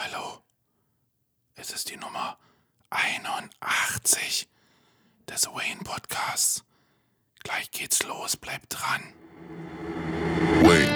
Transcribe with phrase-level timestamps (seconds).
[0.00, 0.38] Hallo,
[1.56, 2.36] es ist die Nummer
[2.90, 4.48] 81
[5.28, 6.62] des Wayne Podcasts.
[7.42, 9.12] Gleich geht's los, bleibt dran.
[10.62, 10.94] Wayne.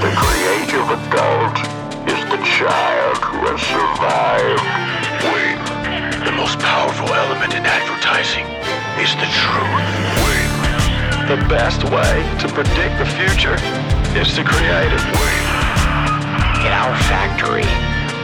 [0.00, 1.58] The creative adult
[2.08, 4.64] is the child who has survived.
[5.22, 6.24] Wayne.
[6.24, 8.46] The most powerful element in advertising
[8.98, 9.86] is the truth.
[10.26, 10.48] Wayne.
[11.28, 15.36] The best way to predict the future is the creative way.
[16.64, 17.66] In our factory,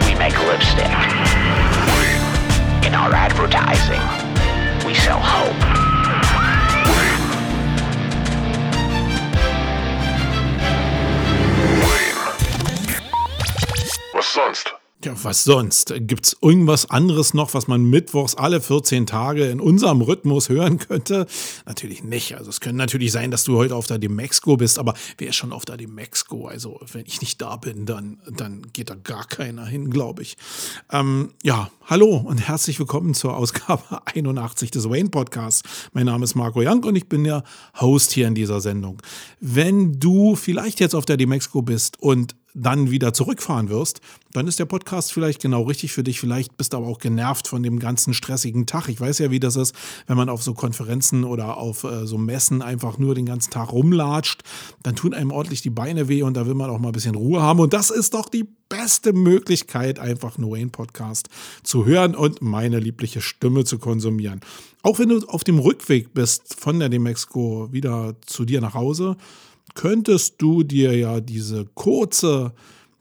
[0.06, 0.90] we make lipstick.
[2.86, 4.00] In our advertising,
[4.86, 5.54] we sell hope.
[6.90, 7.20] Wayne.
[11.80, 12.18] Wayne.
[14.14, 14.73] Was sonst?
[15.04, 15.92] Ja, was sonst?
[15.98, 21.26] Gibt's irgendwas anderes noch, was man mittwochs alle 14 Tage in unserem Rhythmus hören könnte?
[21.66, 22.38] Natürlich nicht.
[22.38, 25.36] Also es könnte natürlich sein, dass du heute auf der Demexco bist, aber wer ist
[25.36, 26.46] schon auf der Demexco?
[26.46, 30.38] Also wenn ich nicht da bin, dann, dann geht da gar keiner hin, glaube ich.
[30.90, 35.68] Ähm, ja, hallo und herzlich willkommen zur Ausgabe 81 des Wayne Podcasts.
[35.92, 37.44] Mein Name ist Marco Young und ich bin der
[37.78, 39.02] Host hier in dieser Sendung.
[39.38, 44.00] Wenn du vielleicht jetzt auf der Demexco bist und dann wieder zurückfahren wirst,
[44.32, 46.20] dann ist der Podcast vielleicht genau richtig für dich.
[46.20, 48.88] Vielleicht bist du aber auch genervt von dem ganzen stressigen Tag.
[48.88, 49.74] Ich weiß ja, wie das ist,
[50.06, 53.72] wenn man auf so Konferenzen oder auf äh, so Messen einfach nur den ganzen Tag
[53.72, 54.42] rumlatscht,
[54.82, 57.16] dann tun einem ordentlich die Beine weh und da will man auch mal ein bisschen
[57.16, 57.58] Ruhe haben.
[57.58, 61.28] Und das ist doch die beste Möglichkeit, einfach nur einen Podcast
[61.64, 64.40] zu hören und meine liebliche Stimme zu konsumieren.
[64.82, 69.16] Auch wenn du auf dem Rückweg bist von der Demexco wieder zu dir nach Hause,
[69.74, 72.52] könntest du dir ja diese kurze,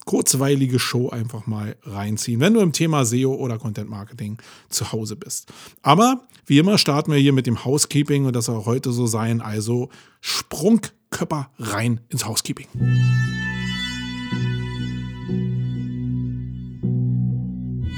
[0.06, 4.38] kurzweilige Show einfach mal reinziehen, wenn du im Thema SEO oder Content Marketing
[4.70, 5.52] zu Hause bist.
[5.82, 9.06] Aber wie immer starten wir hier mit dem Housekeeping und das soll auch heute so
[9.06, 9.42] sein.
[9.42, 9.90] Also
[10.22, 12.68] Sprungkörper rein ins Housekeeping.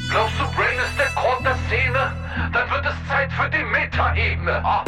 [0.10, 2.14] Glaubst du, Brain ist der Grund der Szene?
[2.54, 4.64] Dann wird es Zeit für die Metaebene.
[4.64, 4.86] Ah.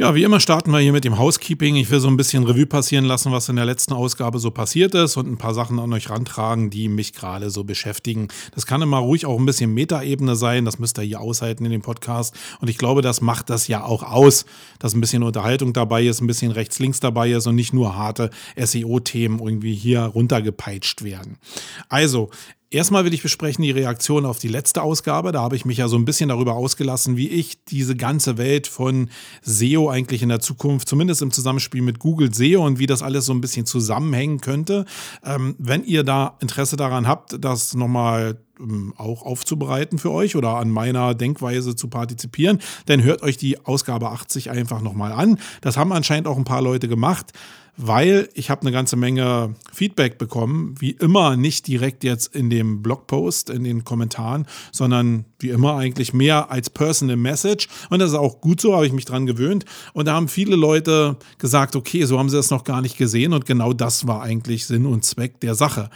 [0.00, 1.76] Ja, wie immer starten wir hier mit dem Housekeeping.
[1.76, 4.94] Ich will so ein bisschen Revue passieren lassen, was in der letzten Ausgabe so passiert
[4.94, 8.28] ist und ein paar Sachen an euch rantragen, die mich gerade so beschäftigen.
[8.54, 10.64] Das kann immer ruhig auch ein bisschen Metaebene sein.
[10.64, 12.34] Das müsst ihr hier aushalten in dem Podcast.
[12.62, 14.46] Und ich glaube, das macht das ja auch aus,
[14.78, 18.30] dass ein bisschen Unterhaltung dabei ist, ein bisschen rechts-links dabei ist und nicht nur harte
[18.56, 21.36] SEO-Themen irgendwie hier runtergepeitscht werden.
[21.90, 22.30] Also,
[22.72, 25.32] Erstmal will ich besprechen die Reaktion auf die letzte Ausgabe.
[25.32, 28.68] Da habe ich mich ja so ein bisschen darüber ausgelassen, wie ich diese ganze Welt
[28.68, 29.10] von
[29.42, 33.26] SEO eigentlich in der Zukunft, zumindest im Zusammenspiel mit Google sehe und wie das alles
[33.26, 34.84] so ein bisschen zusammenhängen könnte.
[35.24, 40.50] Ähm, wenn ihr da Interesse daran habt, das nochmal ähm, auch aufzubereiten für euch oder
[40.50, 45.40] an meiner Denkweise zu partizipieren, dann hört euch die Ausgabe 80 einfach nochmal an.
[45.60, 47.32] Das haben anscheinend auch ein paar Leute gemacht
[47.82, 52.82] weil ich habe eine ganze Menge Feedback bekommen, wie immer nicht direkt jetzt in dem
[52.82, 57.68] Blogpost, in den Kommentaren, sondern wie immer eigentlich mehr als Personal Message.
[57.88, 59.64] Und das ist auch gut so, habe ich mich dran gewöhnt.
[59.94, 63.32] Und da haben viele Leute gesagt, okay, so haben sie das noch gar nicht gesehen.
[63.32, 65.88] Und genau das war eigentlich Sinn und Zweck der Sache.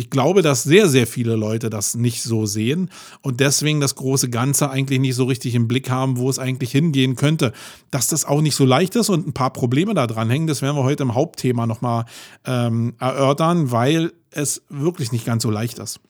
[0.00, 2.88] Ich glaube, dass sehr, sehr viele Leute das nicht so sehen
[3.20, 6.72] und deswegen das große Ganze eigentlich nicht so richtig im Blick haben, wo es eigentlich
[6.72, 7.52] hingehen könnte.
[7.90, 10.62] Dass das auch nicht so leicht ist und ein paar Probleme da dran hängen, das
[10.62, 12.06] werden wir heute im Hauptthema nochmal
[12.46, 16.00] ähm, erörtern, weil es wirklich nicht ganz so leicht ist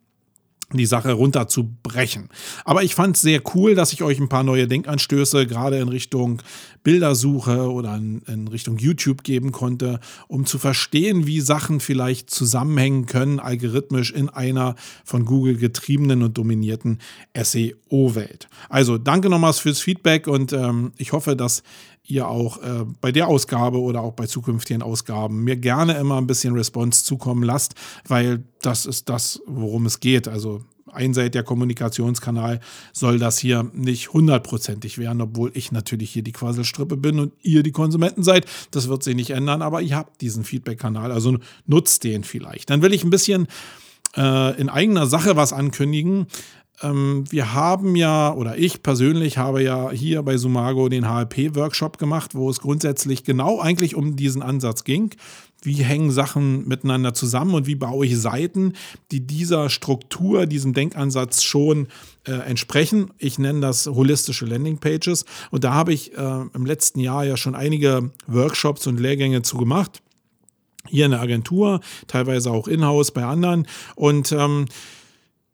[0.79, 2.29] die Sache runterzubrechen.
[2.65, 5.89] Aber ich fand es sehr cool, dass ich euch ein paar neue Denkanstöße gerade in
[5.89, 6.43] Richtung
[6.83, 13.07] Bildersuche oder in, in, Richtung YouTube geben konnte, um zu verstehen, wie Sachen vielleicht zusammenhängen
[13.07, 16.99] können, algorithmisch in einer von Google getriebenen und dominierten
[17.37, 18.49] SEO-Welt.
[18.69, 21.63] Also danke nochmals fürs Feedback und ähm, ich hoffe, dass
[22.11, 26.27] ihr auch äh, bei der Ausgabe oder auch bei zukünftigen Ausgaben mir gerne immer ein
[26.27, 27.75] bisschen Response zukommen lasst,
[28.07, 30.29] weil das ist das, worum es geht.
[30.29, 30.63] Also
[30.93, 32.61] einseitig der Kommunikationskanal
[32.93, 37.63] soll das hier nicht hundertprozentig werden, obwohl ich natürlich hier die Quasselstrippe bin und ihr
[37.63, 38.47] die Konsumenten seid.
[38.71, 42.71] Das wird sich nicht ändern, aber ihr habt diesen Feedback-Kanal, also nutzt den vielleicht.
[42.71, 43.47] Dann will ich ein bisschen
[44.17, 46.27] äh, in eigener Sache was ankündigen.
[46.83, 52.35] Ähm, wir haben ja, oder ich persönlich habe ja hier bei Sumago den HLP-Workshop gemacht,
[52.35, 55.11] wo es grundsätzlich genau eigentlich um diesen Ansatz ging.
[55.63, 58.73] Wie hängen Sachen miteinander zusammen und wie baue ich Seiten,
[59.11, 61.89] die dieser Struktur, diesem Denkansatz schon
[62.27, 63.11] äh, entsprechen?
[63.19, 65.27] Ich nenne das holistische Landingpages.
[65.51, 69.59] Und da habe ich äh, im letzten Jahr ja schon einige Workshops und Lehrgänge zu
[69.59, 70.01] gemacht.
[70.89, 73.67] Hier in der Agentur, teilweise auch in-house bei anderen.
[73.97, 74.65] Und ähm,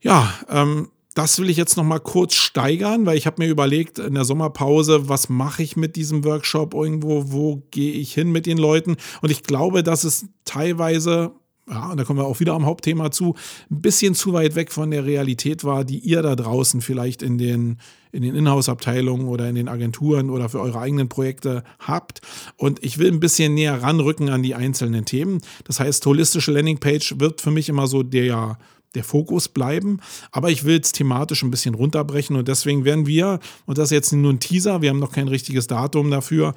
[0.00, 3.98] ja, ähm, das will ich jetzt noch mal kurz steigern, weil ich habe mir überlegt
[3.98, 8.44] in der Sommerpause, was mache ich mit diesem Workshop irgendwo, wo gehe ich hin mit
[8.44, 8.96] den Leuten?
[9.22, 11.32] Und ich glaube, dass es teilweise
[11.68, 13.34] ja, und da kommen wir auch wieder am Hauptthema zu,
[13.70, 17.38] ein bisschen zu weit weg von der Realität war, die ihr da draußen vielleicht in
[17.38, 17.78] den,
[18.12, 22.20] in den Inhouse-Abteilungen oder in den Agenturen oder für eure eigenen Projekte habt.
[22.56, 25.40] Und ich will ein bisschen näher ranrücken an die einzelnen Themen.
[25.64, 28.58] Das heißt, holistische Landingpage wird für mich immer so der
[28.96, 30.00] der Fokus bleiben.
[30.32, 33.92] Aber ich will es thematisch ein bisschen runterbrechen und deswegen werden wir, und das ist
[33.92, 36.54] jetzt nur ein Teaser, wir haben noch kein richtiges Datum dafür,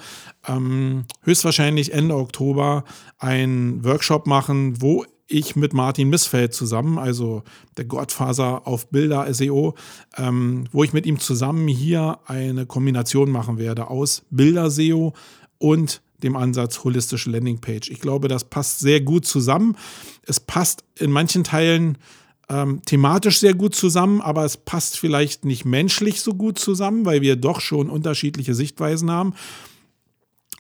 [0.48, 2.86] ähm, höchstwahrscheinlich Ende Oktober
[3.20, 7.44] einen Workshop machen, wo ich mit Martin Missfeld zusammen, also
[7.78, 9.76] der Gottfaser auf Bilder SEO,
[10.18, 15.14] ähm, wo ich mit ihm zusammen hier eine Kombination machen werde aus Bilder SEO
[15.60, 17.90] und dem Ansatz holistische Landingpage.
[17.90, 19.78] Ich glaube, das passt sehr gut zusammen.
[20.24, 21.98] Es passt in manchen Teilen
[22.50, 27.22] ähm, thematisch sehr gut zusammen, aber es passt vielleicht nicht menschlich so gut zusammen, weil
[27.22, 29.34] wir doch schon unterschiedliche Sichtweisen haben.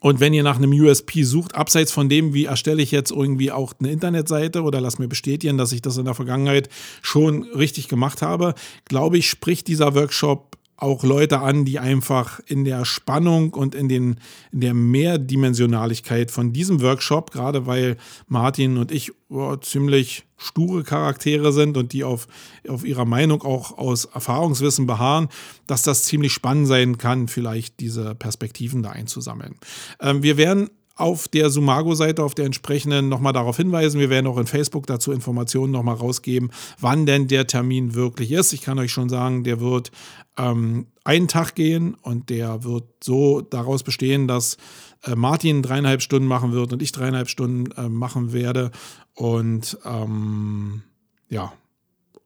[0.01, 3.51] Und wenn ihr nach einem USP sucht, abseits von dem, wie erstelle ich jetzt irgendwie
[3.51, 6.69] auch eine Internetseite oder lass mir bestätigen, dass ich das in der Vergangenheit
[7.01, 8.53] schon richtig gemacht habe,
[8.85, 13.89] glaube ich, spricht dieser Workshop auch Leute an, die einfach in der Spannung und in,
[13.89, 14.19] den,
[14.51, 17.97] in der Mehrdimensionaligkeit von diesem Workshop, gerade weil
[18.27, 22.27] Martin und ich oh, ziemlich sture Charaktere sind und die auf,
[22.67, 25.27] auf ihrer Meinung auch aus Erfahrungswissen beharren,
[25.67, 29.55] dass das ziemlich spannend sein kann, vielleicht diese Perspektiven da einzusammeln.
[29.99, 33.99] Ähm, wir werden auf der Sumago-Seite, auf der entsprechenden, nochmal darauf hinweisen.
[33.99, 38.53] Wir werden auch in Facebook dazu Informationen nochmal rausgeben, wann denn der Termin wirklich ist.
[38.53, 39.91] Ich kann euch schon sagen, der wird
[40.37, 44.57] ähm, einen Tag gehen und der wird so daraus bestehen, dass
[45.03, 48.71] äh, Martin dreieinhalb Stunden machen wird und ich dreieinhalb Stunden äh, machen werde.
[49.13, 50.83] Und ähm,
[51.29, 51.53] ja,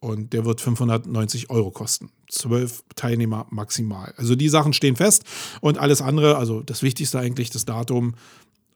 [0.04, 2.10] und der wird 590 Euro kosten.
[2.30, 4.14] Zwölf Teilnehmer maximal.
[4.18, 5.24] Also die Sachen stehen fest
[5.62, 8.16] und alles andere, also das Wichtigste eigentlich, das Datum,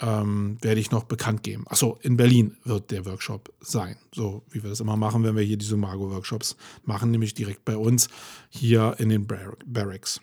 [0.01, 1.65] ähm, werde ich noch bekannt geben.
[1.67, 3.97] Achso, in Berlin wird der Workshop sein.
[4.13, 7.77] So wie wir das immer machen, wenn wir hier diese Margo-Workshops machen, nämlich direkt bei
[7.77, 8.09] uns
[8.49, 10.21] hier in den Barracks.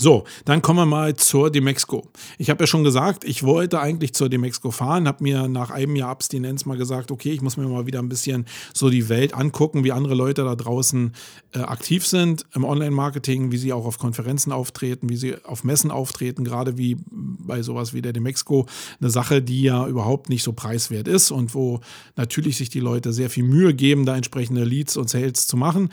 [0.00, 2.06] So, dann kommen wir mal zur Demexco.
[2.38, 5.96] Ich habe ja schon gesagt, ich wollte eigentlich zur Demexco fahren, habe mir nach einem
[5.96, 9.34] Jahr Abstinenz mal gesagt, okay, ich muss mir mal wieder ein bisschen so die Welt
[9.34, 11.12] angucken, wie andere Leute da draußen
[11.52, 15.90] äh, aktiv sind im Online-Marketing, wie sie auch auf Konferenzen auftreten, wie sie auf Messen
[15.90, 18.66] auftreten, gerade wie bei sowas wie der Demexco,
[19.00, 21.80] eine Sache, die ja überhaupt nicht so preiswert ist und wo
[22.14, 25.90] natürlich sich die Leute sehr viel Mühe geben, da entsprechende Leads und Sales zu machen.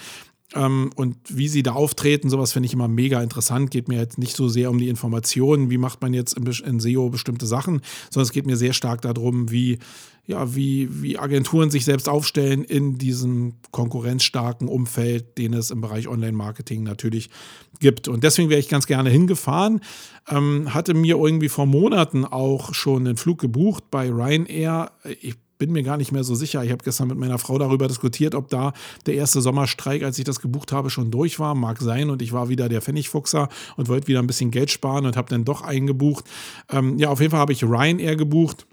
[0.56, 3.72] Ähm, und wie sie da auftreten, sowas finde ich immer mega interessant.
[3.72, 7.10] Geht mir jetzt nicht so sehr um die Informationen, wie macht man jetzt in, SEO
[7.10, 9.80] bestimmte Sachen, sondern es geht mir sehr stark darum, wie,
[10.26, 16.08] ja, wie, wie Agenturen sich selbst aufstellen in diesem konkurrenzstarken Umfeld, den es im Bereich
[16.08, 17.30] Online-Marketing natürlich
[17.80, 18.08] gibt.
[18.08, 19.82] Und deswegen wäre ich ganz gerne hingefahren.
[20.30, 24.92] Ähm, hatte mir irgendwie vor Monaten auch schon einen Flug gebucht bei Ryanair.
[25.22, 26.64] Ich bin mir gar nicht mehr so sicher.
[26.64, 28.74] Ich habe gestern mit meiner Frau darüber diskutiert, ob da
[29.06, 31.56] der erste Sommerstreik, als ich das gebucht habe, schon durch war.
[31.56, 32.10] Mag sein.
[32.10, 35.30] Und ich war wieder der Pfennigfuchser und wollte wieder ein bisschen Geld sparen und habe
[35.30, 36.26] dann doch eingebucht.
[36.70, 38.66] Ähm, ja, auf jeden Fall habe ich Ryanair gebucht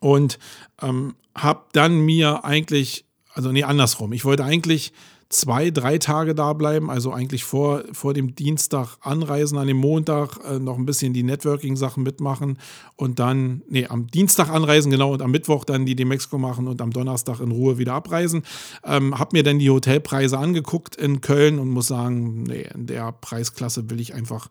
[0.00, 0.38] und
[0.82, 4.12] ähm, habe dann mir eigentlich, also nee, andersrum.
[4.12, 4.92] Ich wollte eigentlich
[5.34, 10.38] zwei, drei Tage da bleiben, also eigentlich vor, vor dem Dienstag anreisen, an dem Montag
[10.48, 12.58] äh, noch ein bisschen die Networking-Sachen mitmachen
[12.96, 16.80] und dann, nee, am Dienstag anreisen, genau, und am Mittwoch dann die Demexco machen und
[16.80, 18.44] am Donnerstag in Ruhe wieder abreisen.
[18.84, 23.10] Ähm, hab mir dann die Hotelpreise angeguckt in Köln und muss sagen, nee, in der
[23.12, 24.48] Preisklasse will ich einfach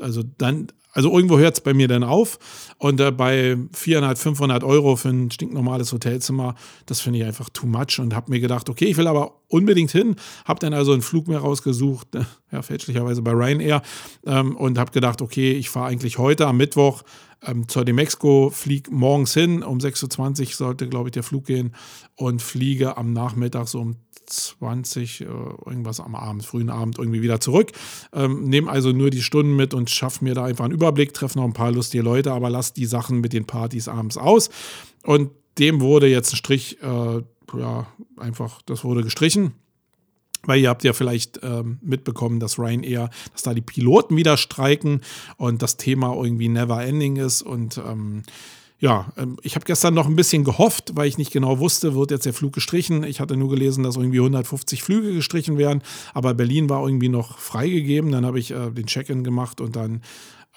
[0.00, 2.38] also dann, also irgendwo hört es bei mir dann auf.
[2.78, 6.54] Und äh, bei 400, 500 Euro für ein stinknormales Hotelzimmer,
[6.86, 9.90] das finde ich einfach too much und habe mir gedacht, okay, ich will aber unbedingt
[9.90, 10.16] hin.
[10.46, 12.08] Habe dann also einen Flug mehr rausgesucht,
[12.50, 13.82] ja, fälschlicherweise bei Ryanair
[14.24, 17.02] ähm, und habe gedacht, okay, ich fahre eigentlich heute am Mittwoch
[17.44, 21.74] ähm, zur Demexco, fliege morgens hin, um 6.20 Uhr sollte, glaube ich, der Flug gehen
[22.14, 23.96] und fliege am Nachmittag so um
[24.26, 27.72] 20, äh, irgendwas am Abend, frühen Abend irgendwie wieder zurück.
[28.12, 31.38] Ähm, nehme also nur die Stunden mit und schaffe mir da einfach einen Überblick, treffe
[31.38, 34.50] noch ein paar lustige Leute, aber lasse die Sachen mit den Partys abends aus.
[35.04, 37.22] Und dem wurde jetzt ein Strich, äh,
[37.58, 39.52] ja, einfach, das wurde gestrichen.
[40.42, 45.00] Weil ihr habt ja vielleicht ähm, mitbekommen, dass Ryanair, dass da die Piloten wieder streiken
[45.38, 48.22] und das Thema irgendwie never ending ist und ähm,
[48.78, 52.10] ja, ähm, ich habe gestern noch ein bisschen gehofft, weil ich nicht genau wusste, wird
[52.10, 53.04] jetzt der Flug gestrichen.
[53.04, 57.38] Ich hatte nur gelesen, dass irgendwie 150 Flüge gestrichen werden, aber Berlin war irgendwie noch
[57.38, 58.12] freigegeben.
[58.12, 60.02] Dann habe ich äh, den Check-in gemacht und dann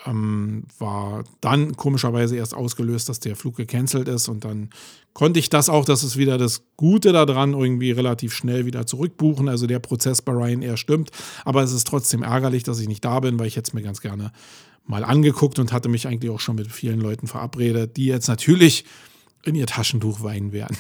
[0.06, 4.70] ähm, war dann komischerweise erst ausgelöst, dass der Flug gecancelt ist und dann
[5.14, 9.50] konnte ich das auch, das ist wieder das Gute daran, irgendwie relativ schnell wieder zurückbuchen.
[9.50, 11.12] Also der Prozess bei Ryanair stimmt,
[11.44, 14.02] aber es ist trotzdem ärgerlich, dass ich nicht da bin, weil ich jetzt mir ganz
[14.02, 14.32] gerne
[14.90, 18.86] mal angeguckt und hatte mich eigentlich auch schon mit vielen Leuten verabredet, die jetzt natürlich
[19.44, 20.76] in ihr Taschentuch weinen werden.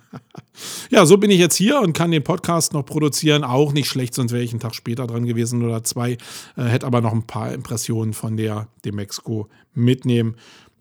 [0.90, 3.44] ja, so bin ich jetzt hier und kann den Podcast noch produzieren.
[3.44, 6.12] Auch nicht schlecht, sonst wäre ich einen Tag später dran gewesen oder zwei.
[6.56, 10.36] Äh, hätte aber noch ein paar Impressionen von der Demexco mitnehmen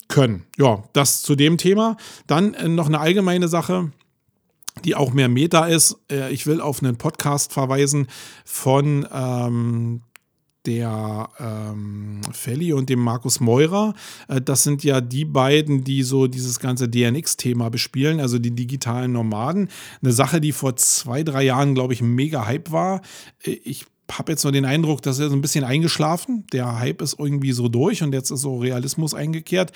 [0.08, 0.46] können.
[0.58, 1.98] Ja, das zu dem Thema.
[2.28, 3.92] Dann äh, noch eine allgemeine Sache
[4.84, 5.98] die auch mehr Meta ist.
[6.12, 8.08] Äh, ich will auf einen Podcast verweisen
[8.46, 10.02] von ähm,
[10.68, 13.96] der ähm, Felli und dem Markus Meurer.
[14.28, 19.14] Äh, das sind ja die beiden, die so dieses ganze DNX-Thema bespielen, also die digitalen
[19.14, 19.70] Nomaden.
[20.04, 23.02] Eine Sache, die vor zwei, drei Jahren, glaube ich, mega Hype war.
[23.44, 26.46] Äh, ich habe jetzt nur den Eindruck, dass er so ein bisschen eingeschlafen.
[26.54, 29.72] Der Hype ist irgendwie so durch und jetzt ist so Realismus eingekehrt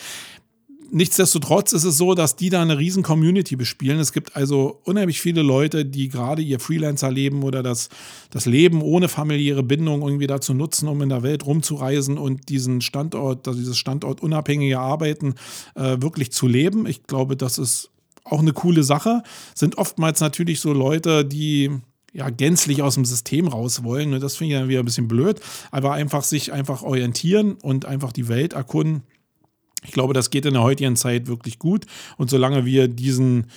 [0.92, 4.00] nichtsdestotrotz ist es so, dass die da eine riesen Community bespielen.
[4.00, 7.90] Es gibt also unheimlich viele Leute, die gerade ihr Freelancer-Leben oder das,
[8.30, 12.82] das Leben ohne familiäre Bindung irgendwie dazu nutzen, um in der Welt rumzureisen und diesen
[12.82, 15.36] Standort, also dieses standortunabhängige Arbeiten
[15.76, 16.86] äh, wirklich zu leben.
[16.86, 17.90] Ich glaube, das ist
[18.24, 19.24] auch eine coole Sache.
[19.56, 21.72] Sind oftmals natürlich so Leute, die
[22.14, 24.20] ja, gänzlich aus dem System raus wollen.
[24.20, 25.40] Das finde ich dann wieder ein bisschen blöd.
[25.72, 29.04] Aber einfach sich einfach orientieren und einfach die Welt erkunden
[29.84, 31.86] ich glaube, das geht in der heutigen Zeit wirklich gut.
[32.18, 33.48] Und solange wir diesen,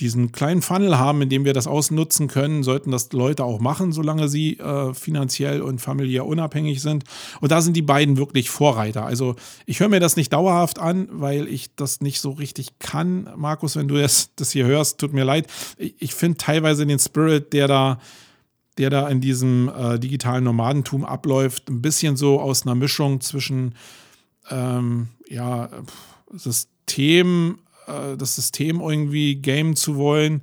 [0.00, 3.92] diesen kleinen Funnel haben, in dem wir das ausnutzen können, sollten das Leute auch machen,
[3.92, 7.04] solange sie äh, finanziell und familiär unabhängig sind.
[7.40, 9.06] Und da sind die beiden wirklich Vorreiter.
[9.06, 13.30] Also ich höre mir das nicht dauerhaft an, weil ich das nicht so richtig kann.
[13.36, 15.46] Markus, wenn du das, das hier hörst, tut mir leid.
[15.76, 17.98] Ich, ich finde teilweise den Spirit, der da
[18.78, 23.74] der da in diesem äh, digitalen Nomadentum abläuft, ein bisschen so aus einer Mischung zwischen
[24.50, 25.68] ähm, ja,
[26.32, 30.42] System, äh, das System irgendwie gamen zu wollen,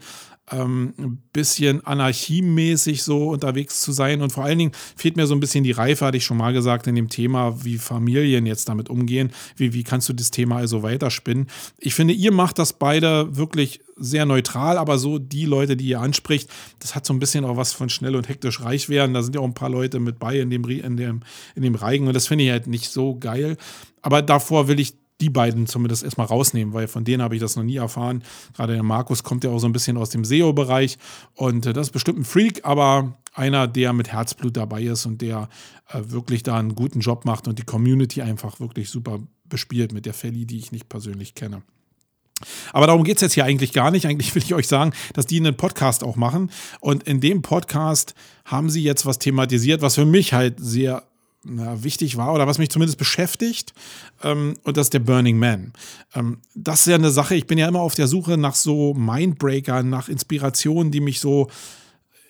[0.51, 4.21] ähm, ein bisschen anarchiemäßig so unterwegs zu sein.
[4.21, 6.53] Und vor allen Dingen fehlt mir so ein bisschen die Reife, hatte ich schon mal
[6.53, 9.31] gesagt, in dem Thema, wie Familien jetzt damit umgehen.
[9.55, 11.47] Wie, wie kannst du das Thema also weiterspinnen?
[11.77, 16.01] Ich finde, ihr macht das beide wirklich sehr neutral, aber so die Leute, die ihr
[16.01, 16.49] anspricht,
[16.79, 19.13] das hat so ein bisschen auch was von schnell und hektisch reich werden.
[19.13, 21.21] Da sind ja auch ein paar Leute mit bei in dem, in dem,
[21.55, 23.57] in dem Reigen und das finde ich halt nicht so geil.
[24.01, 27.55] Aber davor will ich die beiden zumindest erstmal rausnehmen, weil von denen habe ich das
[27.55, 28.23] noch nie erfahren.
[28.53, 30.97] Gerade der Markus kommt ja auch so ein bisschen aus dem SEO-Bereich
[31.33, 35.21] und äh, das ist bestimmt ein Freak, aber einer, der mit Herzblut dabei ist und
[35.21, 35.49] der
[35.89, 40.05] äh, wirklich da einen guten Job macht und die Community einfach wirklich super bespielt mit
[40.05, 41.61] der Felli, die ich nicht persönlich kenne.
[42.73, 44.07] Aber darum geht es jetzt hier eigentlich gar nicht.
[44.07, 46.51] Eigentlich will ich euch sagen, dass die einen Podcast auch machen.
[46.81, 51.03] Und in dem Podcast haben sie jetzt was thematisiert, was für mich halt sehr
[51.45, 53.73] na, wichtig war oder was mich zumindest beschäftigt.
[54.23, 55.73] Ähm, und das ist der Burning Man.
[56.13, 58.93] Ähm, das ist ja eine Sache, ich bin ja immer auf der Suche nach so
[58.93, 61.49] Mindbreakern, nach Inspirationen, die mich so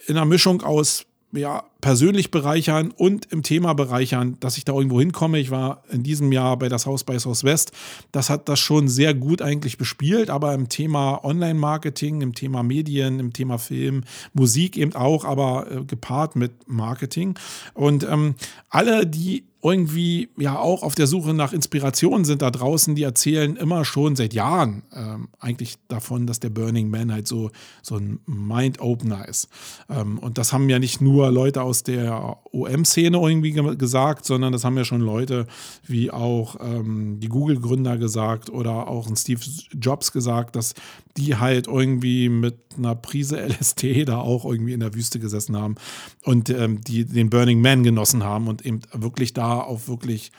[0.08, 5.00] in einer Mischung aus ja, persönlich bereichern und im Thema bereichern, dass ich da irgendwo
[5.00, 5.40] hinkomme.
[5.40, 7.72] Ich war in diesem Jahr bei das Haus bei South West.
[8.12, 13.20] Das hat das schon sehr gut eigentlich bespielt, aber im Thema Online-Marketing, im Thema Medien,
[13.20, 14.04] im Thema Film,
[14.34, 17.38] Musik eben auch, aber äh, gepaart mit Marketing.
[17.74, 18.36] Und ähm,
[18.70, 23.56] alle, die irgendwie ja auch auf der Suche nach Inspiration sind da draußen, die erzählen
[23.56, 27.50] immer schon seit Jahren ähm, eigentlich davon, dass der Burning Man halt so,
[27.82, 29.50] so ein Mind-Opener ist.
[29.90, 34.54] Ähm, und das haben ja nicht nur Leute aus der OM-Szene irgendwie ge gesagt, sondern
[34.54, 35.48] das haben ja schon Leute
[35.88, 39.42] wie auch ähm, die Google-Gründer gesagt oder auch ein Steve
[39.74, 40.76] Jobs gesagt, dass
[41.18, 45.76] die halt irgendwie mit einer Prise LSD da auch irgendwie in der Wüste gesessen haben
[46.24, 50.32] und ähm, die den Burning Man genossen haben und eben wirklich da auf wirklich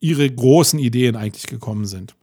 [0.00, 2.14] ihre großen Ideen eigentlich gekommen sind.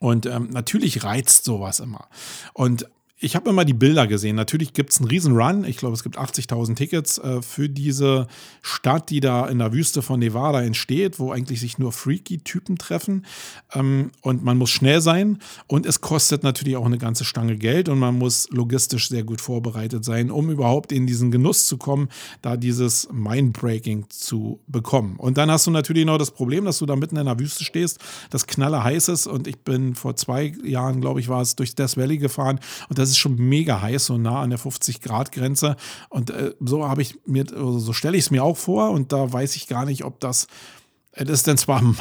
[0.00, 2.08] Und ähm, natürlich reizt sowas immer.
[2.52, 2.88] Und
[3.24, 4.36] ich habe immer die Bilder gesehen.
[4.36, 5.64] Natürlich gibt es einen riesen Run.
[5.64, 8.26] Ich glaube, es gibt 80.000 Tickets äh, für diese
[8.60, 13.24] Stadt, die da in der Wüste von Nevada entsteht, wo eigentlich sich nur Freaky-Typen treffen.
[13.72, 15.38] Ähm, und man muss schnell sein.
[15.66, 17.88] Und es kostet natürlich auch eine ganze Stange Geld.
[17.88, 22.08] Und man muss logistisch sehr gut vorbereitet sein, um überhaupt in diesen Genuss zu kommen,
[22.42, 25.16] da dieses Mindbreaking zu bekommen.
[25.16, 27.64] Und dann hast du natürlich noch das Problem, dass du da mitten in der Wüste
[27.64, 29.26] stehst, das knaller heiß ist.
[29.26, 32.60] Und ich bin vor zwei Jahren, glaube ich, war es durch Death Valley gefahren.
[32.90, 35.76] Und das ist schon mega heiß, so nah an der 50-Grad-Grenze.
[36.08, 38.90] Und äh, so habe ich mir, also so stelle ich es mir auch vor.
[38.90, 40.46] Und da weiß ich gar nicht, ob das
[41.16, 41.96] das ist dann zwar ein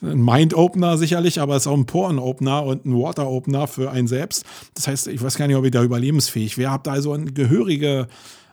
[0.00, 4.44] Mind-Opener sicherlich, aber es ist auch ein Porn-Opener und ein Water-Opener für einen selbst.
[4.74, 6.70] Das heißt, ich weiß gar nicht, ob ich da überlebensfähig wäre.
[6.70, 8.08] Habt da also eine gehörige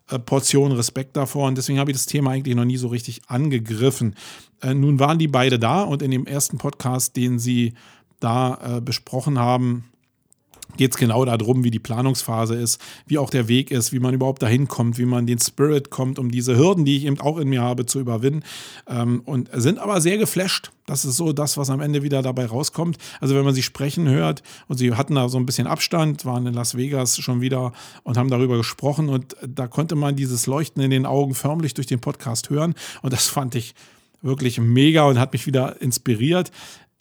[0.10, 3.24] äh, Portion Respekt davor und deswegen habe ich das Thema eigentlich noch nie so richtig
[3.28, 4.16] angegriffen.
[4.62, 7.74] Äh, nun waren die beide da und in dem ersten Podcast, den sie
[8.20, 9.86] da äh, besprochen haben,
[10.78, 14.14] geht es genau darum, wie die Planungsphase ist, wie auch der Weg ist, wie man
[14.14, 17.38] überhaupt dahin kommt, wie man den Spirit kommt, um diese Hürden, die ich eben auch
[17.38, 18.44] in mir habe, zu überwinden.
[18.88, 20.72] Ähm, und sind aber sehr geflasht.
[20.86, 22.98] Das ist so das, was am Ende wieder dabei rauskommt.
[23.20, 26.46] Also wenn man sie sprechen hört und sie hatten da so ein bisschen Abstand, waren
[26.46, 30.84] in Las Vegas schon wieder und haben darüber gesprochen und da konnte man dieses Leuchten
[30.84, 33.74] in den Augen förmlich durch den Podcast hören und das fand ich
[34.22, 36.52] wirklich mega und hat mich wieder inspiriert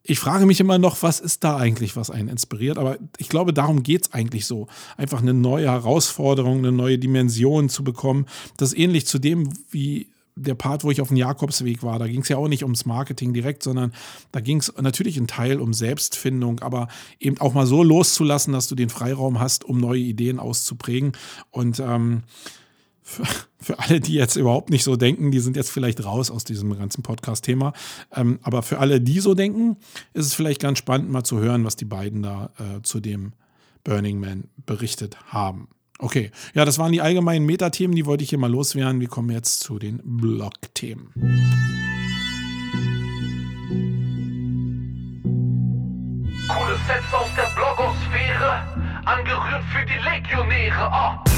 [0.07, 2.77] ich frage mich immer noch, was ist da eigentlich, was einen inspiriert?
[2.77, 4.69] Aber ich glaube, darum geht es eigentlich so.
[4.99, 8.27] Einfach eine neue Herausforderung, eine neue Dimension zu bekommen.
[8.59, 11.99] Das ist ähnlich zu dem, wie der Part, wo ich auf dem Jakobsweg war.
[11.99, 13.95] Da ging es ja auch nicht ums Marketing direkt, sondern
[14.31, 18.69] da ging es natürlich ein Teil um Selbstfindung, aber eben auch mal so loszulassen, dass
[18.69, 21.13] du den Freiraum hast, um neue Ideen auszuprägen.
[21.51, 22.25] Und ähm,
[23.05, 23.25] für,
[23.61, 26.77] für, alle, die jetzt überhaupt nicht so denken, die sind jetzt vielleicht raus aus diesem
[26.77, 27.75] ganzen Podcast-Thema.
[28.15, 29.77] Ähm, aber für alle, die so denken,
[30.15, 33.35] ist es vielleicht ganz spannend, mal zu hören, was die beiden da äh, zu dem
[33.85, 35.69] Burning Man berichtet haben.
[35.99, 39.01] Okay, ja, das waren die allgemeinen Metathemen, die wollte ich hier mal loswerden.
[39.01, 41.13] Wir kommen jetzt zu den Blog-Themen.
[46.49, 48.63] Coole Sets aus der Blogosphäre,
[49.05, 50.91] angerührt für die Legionäre.
[50.93, 51.34] Oh.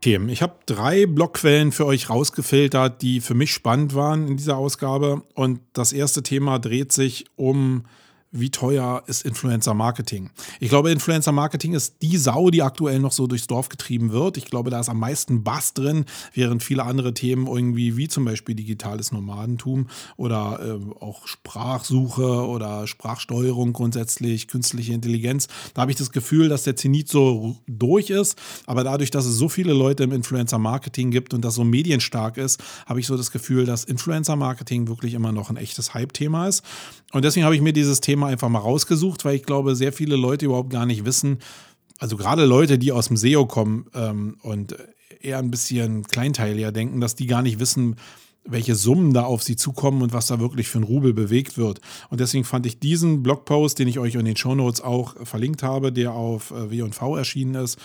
[0.00, 0.28] Themen.
[0.28, 5.22] Ich habe drei Blogquellen für euch rausgefiltert, die für mich spannend waren in dieser Ausgabe.
[5.34, 7.84] Und das erste Thema dreht sich um
[8.30, 10.30] wie teuer ist Influencer Marketing.
[10.60, 14.36] Ich glaube, Influencer Marketing ist die Sau, die aktuell noch so durchs Dorf getrieben wird.
[14.36, 16.04] Ich glaube, da ist am meisten Bass drin,
[16.34, 22.86] während viele andere Themen irgendwie, wie zum Beispiel digitales Nomadentum oder äh, auch Sprachsuche oder
[22.86, 28.38] Sprachsteuerung grundsätzlich, künstliche Intelligenz, da habe ich das Gefühl, dass der Zenit so durch ist.
[28.66, 32.36] Aber dadurch, dass es so viele Leute im Influencer Marketing gibt und das so medienstark
[32.36, 36.48] ist, habe ich so das Gefühl, dass Influencer Marketing wirklich immer noch ein echtes Hype-Thema
[36.48, 36.62] ist.
[37.12, 40.16] Und deswegen habe ich mir dieses Thema einfach mal rausgesucht, weil ich glaube, sehr viele
[40.16, 41.38] Leute überhaupt gar nicht wissen,
[41.98, 44.76] also gerade Leute, die aus dem SEO kommen ähm, und
[45.20, 47.96] eher ein bisschen kleinteiliger denken, dass die gar nicht wissen,
[48.44, 51.80] welche Summen da auf sie zukommen und was da wirklich für ein Rubel bewegt wird.
[52.08, 55.92] Und deswegen fand ich diesen Blogpost, den ich euch in den Shownotes auch verlinkt habe,
[55.92, 57.78] der auf äh, W&V erschienen ist,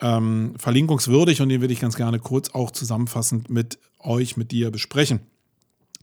[0.00, 4.70] ähm, verlinkungswürdig und den würde ich ganz gerne kurz auch zusammenfassend mit euch, mit dir
[4.70, 5.20] besprechen.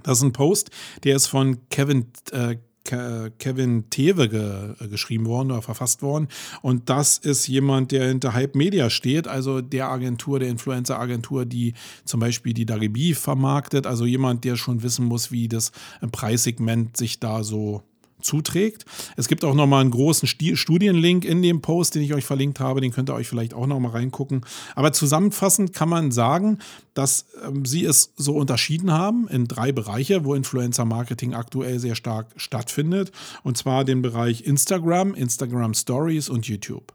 [0.05, 0.69] Das ist ein Post,
[1.03, 6.27] der ist von Kevin, äh, Kevin Tewe ge äh, geschrieben worden oder verfasst worden.
[6.61, 11.73] Und das ist jemand, der hinter Hype Media steht, also der Agentur, der Influencer-Agentur, die
[12.05, 13.87] zum Beispiel die Daribi vermarktet.
[13.87, 15.71] Also jemand, der schon wissen muss, wie das
[16.11, 17.81] Preissegment sich da so
[18.21, 18.85] zuträgt.
[19.15, 22.81] Es gibt auch nochmal einen großen Studienlink in dem Post, den ich euch verlinkt habe.
[22.81, 24.41] Den könnt ihr euch vielleicht auch nochmal reingucken.
[24.75, 26.59] Aber zusammenfassend kann man sagen,
[26.93, 31.95] dass ähm, sie es so unterschieden haben in drei Bereiche, wo Influencer Marketing aktuell sehr
[31.95, 33.11] stark stattfindet.
[33.43, 36.93] Und zwar den Bereich Instagram, Instagram Stories und YouTube.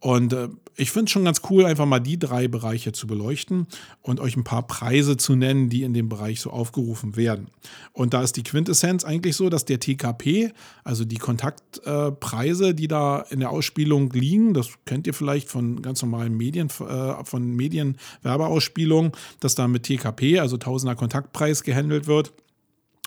[0.00, 3.66] Und äh, ich finde es schon ganz cool, einfach mal die drei Bereiche zu beleuchten
[4.00, 7.48] und euch ein paar Preise zu nennen, die in dem Bereich so aufgerufen werden.
[7.92, 10.52] Und da ist die Quintessenz eigentlich so, dass der TKP,
[10.84, 16.02] also die Kontaktpreise, die da in der Ausspielung liegen, das kennt ihr vielleicht von ganz
[16.02, 22.32] normalen Medien, äh, von Medienwerbeausspielungen, dass da mit TKP, also Tausender Kontaktpreis gehandelt wird.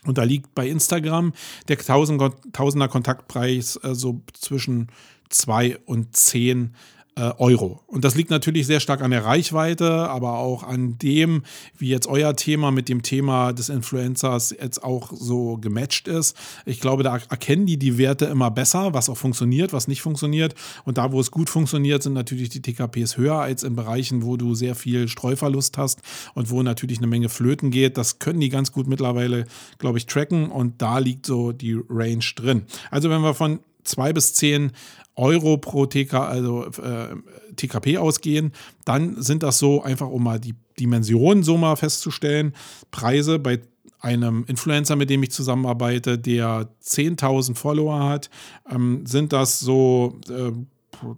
[0.06, 1.34] Und da liegt bei Instagram
[1.68, 4.90] der Tausender Kontaktpreis äh, so zwischen
[5.30, 6.70] 2 und 10 äh,
[7.18, 7.80] Euro.
[7.88, 11.44] Und das liegt natürlich sehr stark an der Reichweite, aber auch an dem,
[11.78, 16.36] wie jetzt euer Thema mit dem Thema des Influencers jetzt auch so gematcht ist.
[16.66, 20.56] Ich glaube, da erkennen die die Werte immer besser, was auch funktioniert, was nicht funktioniert.
[20.84, 24.36] Und da, wo es gut funktioniert, sind natürlich die TKPs höher als in Bereichen, wo
[24.36, 26.02] du sehr viel Streuverlust hast
[26.34, 27.98] und wo natürlich eine Menge flöten geht.
[27.98, 29.46] Das können die ganz gut mittlerweile,
[29.78, 32.64] glaube ich, tracken und da liegt so die Range drin.
[32.92, 34.72] Also wenn wir von zwei bis zehn
[35.16, 37.16] Euro pro TK, also äh,
[37.56, 38.52] TKP ausgehen,
[38.84, 42.54] dann sind das so einfach, um mal die Dimensionen so mal festzustellen,
[42.92, 43.62] Preise bei
[44.00, 48.30] einem Influencer, mit dem ich zusammenarbeite, der 10.000 Follower hat,
[48.70, 50.52] ähm, sind das so äh,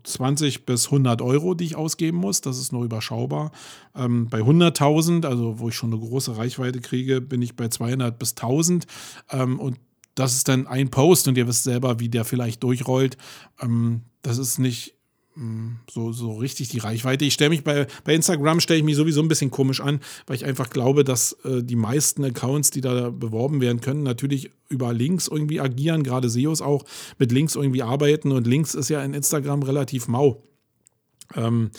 [0.03, 2.41] 20 bis 100 Euro, die ich ausgeben muss.
[2.41, 3.51] Das ist nur überschaubar.
[3.95, 8.17] Ähm, bei 100.000, also wo ich schon eine große Reichweite kriege, bin ich bei 200
[8.17, 8.87] bis 1000.
[9.31, 9.77] Ähm, und
[10.17, 13.17] das ist dann ein Post und ihr wisst selber, wie der vielleicht durchrollt.
[13.61, 14.95] Ähm, das ist nicht
[15.35, 17.23] mh, so, so richtig die Reichweite.
[17.23, 20.35] Ich stelle mich bei, bei Instagram stelle ich mich sowieso ein bisschen komisch an, weil
[20.35, 24.91] ich einfach glaube, dass äh, die meisten Accounts, die da beworben werden können, natürlich über
[24.91, 26.83] Links irgendwie agieren, gerade SEOs auch
[27.19, 30.41] mit Links irgendwie arbeiten und Links ist ja in Instagram relativ mau.
[31.35, 31.69] Ähm,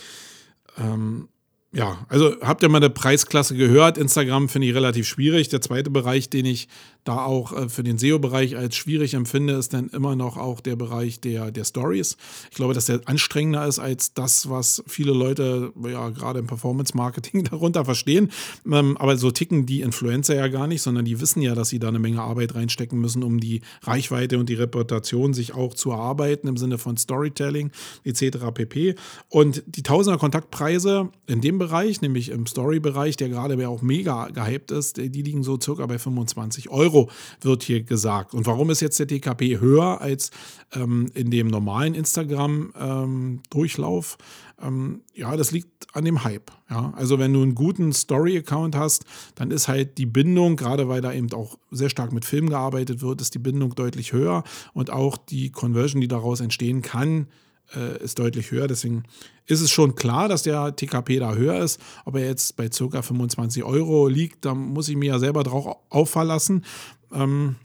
[0.77, 1.29] ähm,
[1.71, 3.99] ja, also habt ihr mal eine Preisklasse gehört?
[3.99, 5.51] Instagram finde ich relativ schwierig.
[5.51, 6.67] Der zweite Bereich, den ich
[7.05, 10.77] da auch äh, für den SEO-Bereich als schwierig empfinde, ist dann immer noch auch der
[10.77, 12.17] Bereich der, der Stories.
[12.51, 17.45] Ich glaube, dass der anstrengender ist als das, was viele Leute ja gerade im Performance-Marketing
[17.51, 18.31] darunter verstehen.
[18.71, 21.79] Ähm, aber so ticken die Influencer ja gar nicht, sondern die wissen ja, dass sie
[21.79, 25.91] da eine Menge Arbeit reinstecken müssen, um die Reichweite und die Reputation sich auch zu
[25.91, 27.73] erarbeiten im Sinne von Storytelling
[28.05, 28.39] etc.
[28.55, 28.95] pp.
[29.29, 34.71] Und die Tausender Kontaktpreise in dem Bereich, nämlich im Story-Bereich, der gerade auch mega gehypt
[34.71, 38.33] ist, die liegen so circa bei 25 Euro, wird hier gesagt.
[38.35, 40.31] Und warum ist jetzt der TKP höher als
[40.73, 44.17] ähm, in dem normalen Instagram-Durchlauf?
[44.19, 44.25] Ähm,
[44.61, 46.51] ähm, ja, das liegt an dem Hype.
[46.71, 46.93] Ja?
[46.97, 51.13] Also wenn du einen guten Story-Account hast, dann ist halt die Bindung, gerade weil da
[51.13, 54.45] eben auch sehr stark mit Film gearbeitet wird, ist die Bindung deutlich höher
[54.75, 57.29] und auch die Conversion, die daraus entstehen kann,
[57.75, 58.69] äh, ist deutlich höher.
[58.69, 59.05] Deswegen
[59.47, 61.81] ist es schon klar, dass der TKP da höher ist.
[62.05, 63.03] Ob er jetzt bei ca.
[63.03, 66.65] 25 Euro liegt, da muss ich mir ja selber drauf aufverlassen.
[67.13, 67.57] Ähm,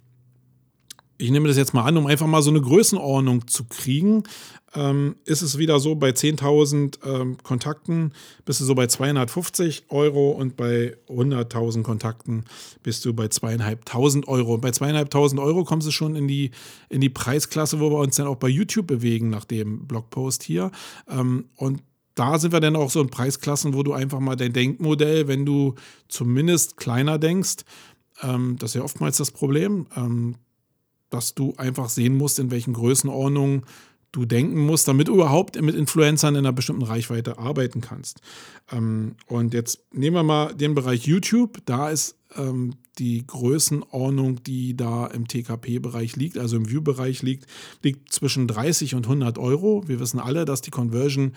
[1.17, 4.23] ich nehme das jetzt mal an, um einfach mal so eine Größenordnung zu kriegen,
[4.75, 8.13] ähm, ist es wieder so, bei 10.000 ähm, Kontakten
[8.45, 12.45] bist du so bei 250 Euro und bei 100.000 Kontakten
[12.81, 14.55] bist du bei 2.500 Euro.
[14.55, 16.51] Und bei 2.500 Euro kommst du schon in die,
[16.89, 20.71] in die Preisklasse, wo wir uns dann auch bei YouTube bewegen nach dem Blogpost hier.
[21.09, 21.81] Ähm, und
[22.15, 25.45] da sind wir dann auch so in Preisklassen, wo du einfach mal dein Denkmodell, wenn
[25.45, 25.75] du
[26.07, 27.63] zumindest kleiner denkst,
[28.21, 30.35] ähm, das ist ja oftmals das Problem, ähm,
[31.09, 33.63] dass du einfach sehen musst, in welchen Größenordnungen
[34.13, 38.21] du denken musst, damit du überhaupt mit Influencern in einer bestimmten Reichweite arbeiten kannst.
[38.71, 41.57] Ähm, und jetzt nehmen wir mal den Bereich YouTube.
[41.65, 47.47] Da ist ähm, die Größenordnung, die da im TKP-Bereich liegt, also im View-Bereich liegt,
[47.81, 49.83] liegt zwischen 30 und 100 Euro.
[49.87, 51.33] Wir wissen alle, dass die Conversion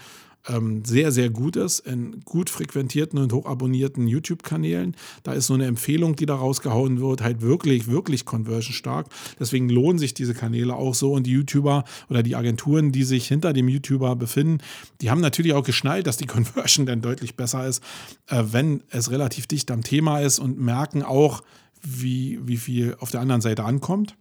[0.48, 4.96] ähm, sehr, sehr gut ist in gut frequentierten und hochabonnierten YouTube-Kanälen.
[5.22, 9.08] Da ist so eine Empfehlung, die da rausgehauen wird, halt wirklich, wirklich conversion stark.
[9.38, 13.26] Deswegen lohnen sich diese Kanäle auch so und die YouTuber oder die Agenturen, die sich
[13.28, 14.58] hinter dem YouTuber befinden,
[15.00, 17.82] die haben natürlich auch geschnallt, dass die Conversion dann deutlich besser ist,
[18.28, 21.42] äh, wenn es relativ dicht am Thema ist und merken auch,
[21.82, 24.16] wie, wie viel auf der anderen Seite ankommt.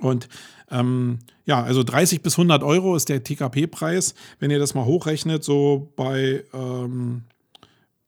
[0.00, 0.28] Und
[0.70, 4.14] ähm, ja, also 30 bis 100 Euro ist der TKP-Preis.
[4.38, 7.22] Wenn ihr das mal hochrechnet, so bei, ähm,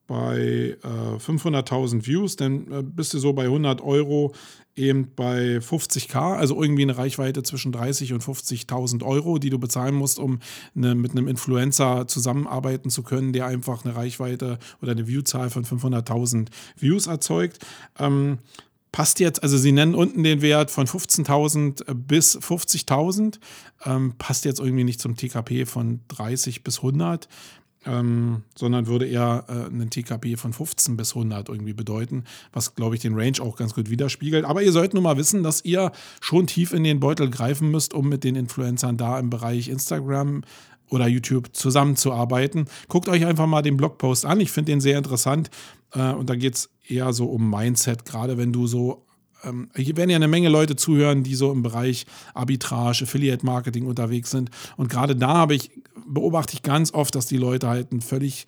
[0.07, 4.33] bei äh, 500.000 Views, dann äh, bist du so bei 100 Euro
[4.79, 9.95] eben bei 50k, also irgendwie eine Reichweite zwischen 30 und 50.000 Euro, die du bezahlen
[9.95, 10.39] musst, um
[10.77, 15.65] eine, mit einem Influencer zusammenarbeiten zu können, der einfach eine Reichweite oder eine Viewzahl von
[15.65, 17.59] 500.000 Views erzeugt.
[17.99, 18.39] Ähm,
[18.93, 23.39] passt jetzt, also sie nennen unten den Wert von 15.000 bis 50.000,
[23.85, 27.29] ähm, passt jetzt irgendwie nicht zum TKP von 30 bis 100,
[27.87, 32.95] ähm, sondern würde eher äh, einen TKP von 15 bis 100 irgendwie bedeuten, was, glaube
[32.95, 34.45] ich, den Range auch ganz gut widerspiegelt.
[34.45, 37.95] Aber ihr sollt nun mal wissen, dass ihr schon tief in den Beutel greifen müsst,
[37.95, 40.43] um mit den Influencern da im Bereich Instagram
[40.91, 42.67] oder YouTube zusammenzuarbeiten.
[42.89, 44.41] Guckt euch einfach mal den Blogpost an.
[44.41, 45.51] Ich finde den sehr interessant.
[45.93, 49.05] Äh, und da geht es eher so um Mindset, gerade wenn du so
[49.45, 53.87] ähm, hier werden ja eine Menge Leute zuhören, die so im Bereich Arbitrage, Affiliate Marketing
[53.87, 54.51] unterwegs sind.
[54.77, 55.71] Und gerade da habe ich,
[56.07, 58.47] beobachte ich ganz oft, dass die Leute halt ein völlig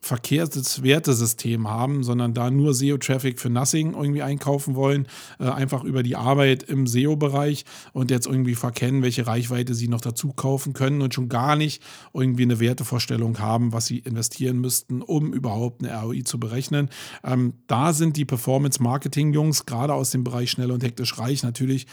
[0.00, 5.06] verkehrtes Wertesystem haben, sondern da nur SEO-Traffic für Nothing irgendwie einkaufen wollen,
[5.38, 10.00] äh, einfach über die Arbeit im SEO-Bereich und jetzt irgendwie verkennen, welche Reichweite sie noch
[10.00, 11.82] dazu kaufen können und schon gar nicht
[12.14, 16.90] irgendwie eine Wertevorstellung haben, was sie investieren müssten, um überhaupt eine ROI zu berechnen.
[17.24, 21.86] Ähm, da sind die Performance-Marketing-Jungs gerade aus dem Bereich schnell und hektisch reich natürlich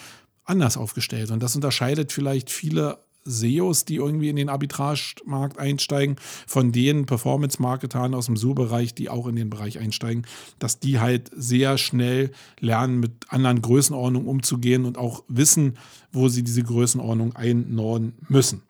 [0.45, 1.31] anders aufgestellt.
[1.31, 6.15] Und das unterscheidet vielleicht viele SEOs, die irgendwie in den Arbitragemarkt einsteigen,
[6.47, 10.25] von den Performance-Marketern aus dem SU-Bereich, die auch in den Bereich einsteigen,
[10.59, 15.77] dass die halt sehr schnell lernen, mit anderen Größenordnungen umzugehen und auch wissen,
[16.11, 18.61] wo sie diese Größenordnung einnorden müssen.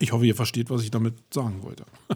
[0.00, 1.84] Ich hoffe, ihr versteht, was ich damit sagen wollte.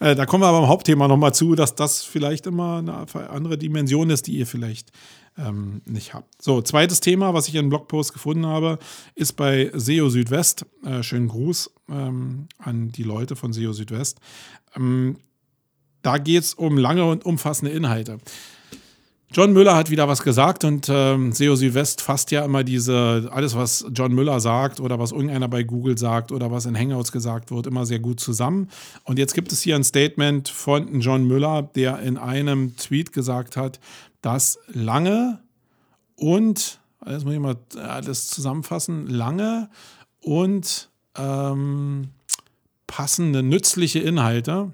[0.00, 3.58] Äh, da kommen wir aber im Hauptthema nochmal zu, dass das vielleicht immer eine andere
[3.58, 4.92] Dimension ist, die ihr vielleicht
[5.38, 6.42] ähm, nicht habt.
[6.42, 8.78] So, zweites Thema, was ich in einem Blogpost gefunden habe,
[9.14, 10.66] ist bei SEO Südwest.
[10.84, 14.18] Äh, schönen Gruß ähm, an die Leute von SEO Südwest.
[14.76, 15.16] Ähm,
[16.02, 18.18] da geht es um lange und umfassende Inhalte.
[19.30, 23.54] John Müller hat wieder was gesagt und ähm, SEO Südwest fasst ja immer diese, alles
[23.54, 27.50] was John Müller sagt oder was irgendeiner bei Google sagt oder was in Hangouts gesagt
[27.50, 28.70] wird, immer sehr gut zusammen.
[29.04, 33.58] Und jetzt gibt es hier ein Statement von John Müller, der in einem Tweet gesagt
[33.58, 33.80] hat,
[34.22, 35.40] dass lange
[36.16, 39.70] und, das muss ich mal alles zusammenfassen, lange
[40.20, 42.10] und ähm,
[42.86, 44.72] passende, nützliche Inhalte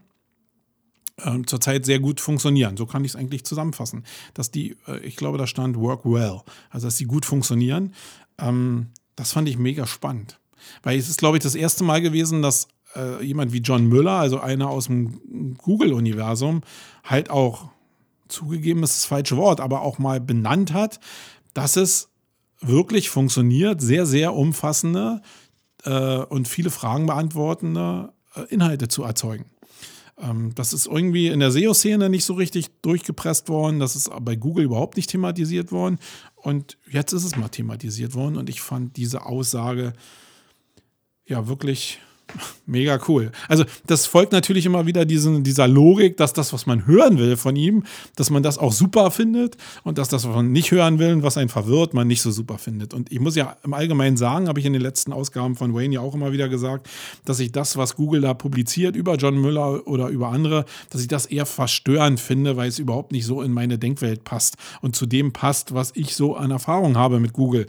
[1.23, 2.77] ähm, zurzeit sehr gut funktionieren.
[2.77, 4.05] So kann ich es eigentlich zusammenfassen.
[4.35, 7.95] Dass die, äh, ich glaube, da stand work well, also dass die gut funktionieren.
[8.39, 10.41] Ähm, das fand ich mega spannend.
[10.83, 14.13] Weil es ist, glaube ich, das erste Mal gewesen, dass äh, jemand wie John Müller,
[14.19, 16.63] also einer aus dem Google-Universum,
[17.05, 17.69] halt auch
[18.35, 21.01] zugegeben ist das falsche Wort, aber auch mal benannt hat,
[21.55, 22.09] dass es
[22.61, 25.23] wirklich funktioniert, sehr, sehr umfassende
[25.85, 29.47] äh, und viele Fragen beantwortende äh, Inhalte zu erzeugen.
[30.19, 33.81] Ähm, das ist irgendwie in der SEO-Szene nicht so richtig durchgepresst worden.
[33.81, 35.99] Das ist bei Google überhaupt nicht thematisiert worden.
[36.37, 38.37] Und jetzt ist es mal thematisiert worden.
[38.37, 39.93] Und ich fand diese Aussage
[41.27, 42.01] ja wirklich
[42.67, 43.31] Mega cool.
[43.47, 47.37] Also das folgt natürlich immer wieder diesen, dieser Logik, dass das, was man hören will
[47.37, 47.85] von ihm,
[48.17, 51.23] dass man das auch super findet und dass das, was man nicht hören will und
[51.23, 52.95] was einen verwirrt, man nicht so super findet.
[52.95, 55.95] Und ich muss ja im Allgemeinen sagen, habe ich in den letzten Ausgaben von Wayne
[55.95, 56.89] ja auch immer wieder gesagt,
[57.27, 61.09] dass ich das, was Google da publiziert über John Müller oder über andere, dass ich
[61.09, 65.05] das eher verstörend finde, weil es überhaupt nicht so in meine Denkwelt passt und zu
[65.05, 67.67] dem passt, was ich so an Erfahrung habe mit Google.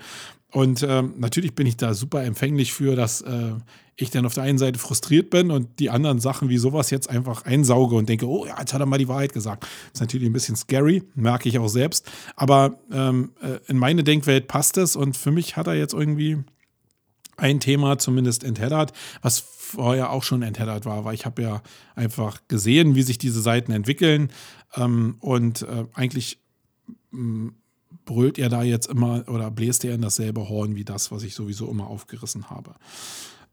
[0.55, 3.55] Und ähm, natürlich bin ich da super empfänglich für, dass äh,
[3.97, 7.09] ich dann auf der einen Seite frustriert bin und die anderen Sachen wie sowas jetzt
[7.09, 9.67] einfach einsauge und denke, oh ja, jetzt hat er mal die Wahrheit gesagt.
[9.93, 12.09] Ist natürlich ein bisschen scary, merke ich auch selbst.
[12.37, 16.37] Aber ähm, äh, in meine Denkwelt passt es und für mich hat er jetzt irgendwie
[17.35, 21.63] ein Thema zumindest entheddert, was vorher auch schon entheddert war, weil ich habe ja
[21.95, 24.31] einfach gesehen, wie sich diese Seiten entwickeln
[24.77, 26.39] ähm, und äh, eigentlich
[28.05, 31.35] brüllt er da jetzt immer oder bläst er in dasselbe Horn wie das, was ich
[31.35, 32.75] sowieso immer aufgerissen habe.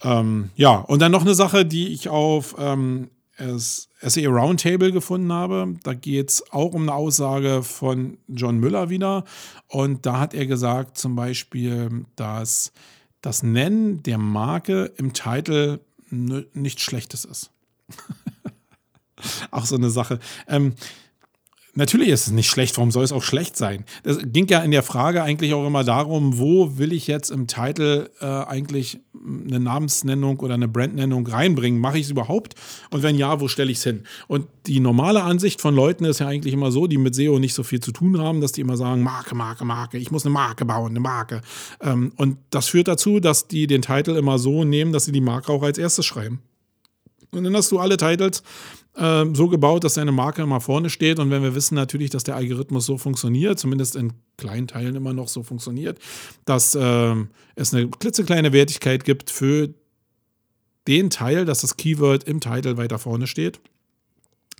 [0.03, 5.75] Ähm, ja, und dann noch eine Sache, die ich auf ähm, SE Roundtable gefunden habe.
[5.83, 9.25] Da geht es auch um eine Aussage von John Müller wieder.
[9.69, 12.73] Und da hat er gesagt, zum Beispiel, dass
[13.21, 17.51] das Nennen der Marke im Titel nichts Schlechtes ist.
[19.51, 20.19] auch so eine Sache.
[20.47, 20.75] Ähm,
[21.75, 23.87] Natürlich ist es nicht schlecht, warum soll es auch schlecht sein?
[24.03, 27.47] Das ging ja in der Frage eigentlich auch immer darum, wo will ich jetzt im
[27.47, 31.81] Titel äh, eigentlich eine Namensnennung oder eine Brandnennung reinbringen?
[31.81, 32.57] Mache ich es überhaupt?
[32.91, 34.03] Und wenn ja, wo stelle ich es hin?
[34.29, 37.55] Und die normale Ansicht von Leuten ist ja eigentlich immer so, die mit SEO nicht
[37.55, 40.35] so viel zu tun haben, dass die immer sagen, Marke, Marke, Marke, ich muss eine
[40.35, 41.41] Marke bauen, eine Marke.
[41.81, 45.23] Ähm, und das führt dazu, dass die den Titel immer so nehmen, dass sie die
[45.23, 46.43] Marke auch als erstes schreiben.
[47.35, 48.42] Und dann hast du alle Titles
[48.95, 51.18] äh, so gebaut, dass deine Marke immer vorne steht.
[51.18, 55.14] Und wenn wir wissen natürlich, dass der Algorithmus so funktioniert, zumindest in kleinen Teilen immer
[55.14, 55.99] noch so funktioniert,
[56.45, 57.14] dass äh,
[57.55, 59.71] es eine klitzekleine Wertigkeit gibt für
[60.87, 63.61] den Teil, dass das Keyword im Titel weiter vorne steht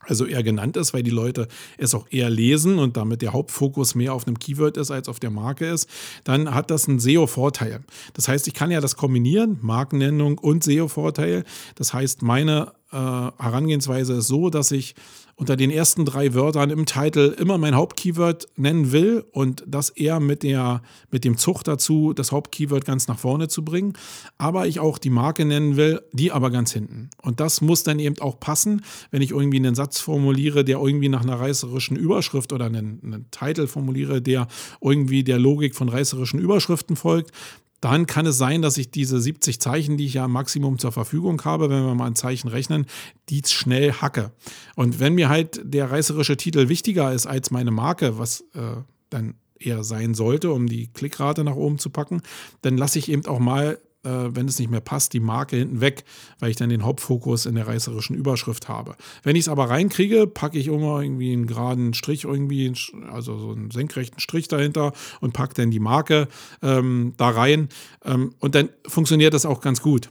[0.07, 3.95] also eher genannt ist, weil die Leute es auch eher lesen und damit der Hauptfokus
[3.95, 5.89] mehr auf einem Keyword ist als auf der Marke ist,
[6.25, 7.81] dann hat das einen SEO-Vorteil.
[8.15, 11.45] Das heißt, ich kann ja das kombinieren, Markennennung und SEO-Vorteil.
[11.77, 14.95] Das heißt, meine äh, Herangehensweise ist so, dass ich
[15.43, 20.21] unter den ersten drei Wörtern im Titel immer mein Hauptkeyword nennen will und das eher
[20.21, 23.95] mit, der, mit dem Zug dazu, das Hauptkeyword ganz nach vorne zu bringen.
[24.39, 27.11] Aber ich auch die Marke nennen will, die aber ganz hinten.
[27.23, 31.09] Und das muss dann eben auch passen, wenn ich irgendwie einen Satz formuliere, der irgendwie
[31.09, 34.47] nach einer reißerischen Überschrift oder einen, einen Titel formuliere, der
[34.81, 37.33] irgendwie der Logik von reißerischen Überschriften folgt,
[37.83, 40.93] dann kann es sein, dass ich diese 70 Zeichen, die ich ja im Maximum zur
[40.93, 42.87] Verfügung habe, wenn wir mal ein Zeichen rechnen,
[43.29, 44.31] die schnell hacke.
[44.77, 48.77] Und wenn mir halt der reißerische Titel wichtiger ist als meine Marke, was äh,
[49.11, 52.23] dann eher sein sollte, um die Klickrate nach oben zu packen,
[52.61, 55.81] dann lasse ich eben auch mal äh, wenn es nicht mehr passt, die Marke hinten
[55.81, 56.05] weg,
[56.39, 58.97] weil ich dann den Hauptfokus in der reißerischen Überschrift habe.
[59.23, 62.73] Wenn ich es aber reinkriege, packe ich immer irgendwie einen geraden Strich, irgendwie,
[63.11, 66.29] also so einen senkrechten Strich dahinter und packe dann die Marke
[66.63, 67.69] ähm, da rein.
[68.05, 70.11] Ähm, und dann funktioniert das auch ganz gut.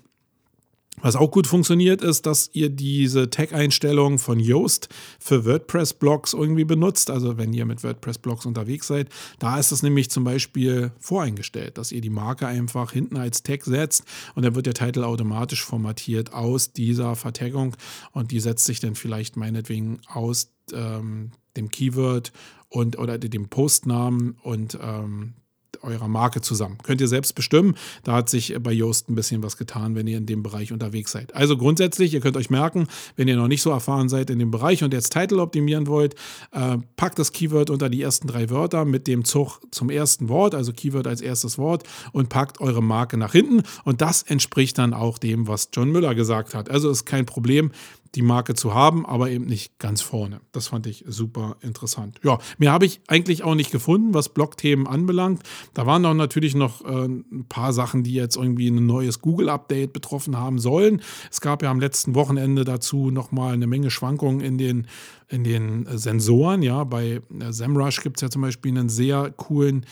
[1.00, 7.10] Was auch gut funktioniert, ist, dass ihr diese Tag-Einstellung von Yoast für WordPress-Blogs irgendwie benutzt.
[7.10, 11.92] Also wenn ihr mit WordPress-Blogs unterwegs seid, da ist es nämlich zum Beispiel voreingestellt, dass
[11.92, 14.04] ihr die Marke einfach hinten als Tag setzt
[14.36, 17.76] und dann wird der Titel automatisch formatiert aus dieser Vertaggung
[18.12, 22.32] und die setzt sich dann vielleicht meinetwegen aus ähm, dem Keyword
[22.70, 25.34] und oder dem Postnamen und ähm,
[25.82, 26.78] eurer Marke zusammen.
[26.84, 27.76] Könnt ihr selbst bestimmen.
[28.04, 31.12] Da hat sich bei Yoast ein bisschen was getan, wenn ihr in dem Bereich unterwegs
[31.12, 31.34] seid.
[31.36, 34.52] Also grundsätzlich, ihr könnt euch merken, wenn ihr noch nicht so erfahren seid in dem
[34.52, 36.16] Bereich und jetzt Title optimieren wollt,
[36.52, 40.56] äh, packt das Keyword unter die ersten drei Wörter mit dem Zug zum ersten Wort,
[40.56, 43.64] also Keyword als erstes Wort und packt eure Marke nach hinten.
[43.84, 46.70] Und das entspricht dann auch dem, was John Müller gesagt hat.
[46.70, 47.72] Also ist kein Problem
[48.16, 50.42] die Marke zu haben, aber eben nicht ganz vorne.
[50.52, 52.20] Das fand ich super interessant.
[52.24, 55.44] Ja, mehr habe ich eigentlich auch nicht gefunden, was Blog-Themen anbelangt.
[55.74, 59.94] Da waren auch natürlich noch äh, ein paar Sachen, die jetzt irgendwie ein neues Google-Update
[59.94, 61.02] betroffen haben sollen.
[61.32, 64.88] Es gab ja am letzten Wochenende dazu nochmal eine Menge Schwankungen in den,
[65.30, 66.64] in den Sensoren.
[66.64, 69.86] Ja, bei äh, SEMrush gibt es ja zum Beispiel einen sehr coolen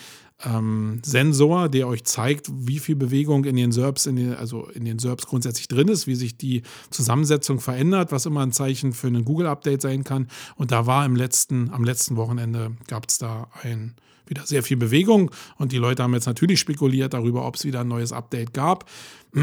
[0.46, 4.86] ähm, Sensor, der euch zeigt, wie viel Bewegung in den SERPs, in den, also in
[4.86, 9.08] den SERPs grundsätzlich drin ist, wie sich die Zusammensetzung verändert, was immer ein Zeichen für
[9.08, 10.30] ein Google-Update sein kann.
[10.56, 13.96] Und da war im letzten, am letzten Wochenende gab es da ein
[14.30, 17.82] wieder sehr viel Bewegung und die Leute haben jetzt natürlich spekuliert darüber, ob es wieder
[17.82, 18.90] ein neues Update gab.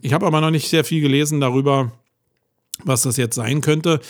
[0.00, 1.92] Ich habe aber noch nicht sehr viel gelesen darüber,
[2.84, 4.00] was das jetzt sein könnte.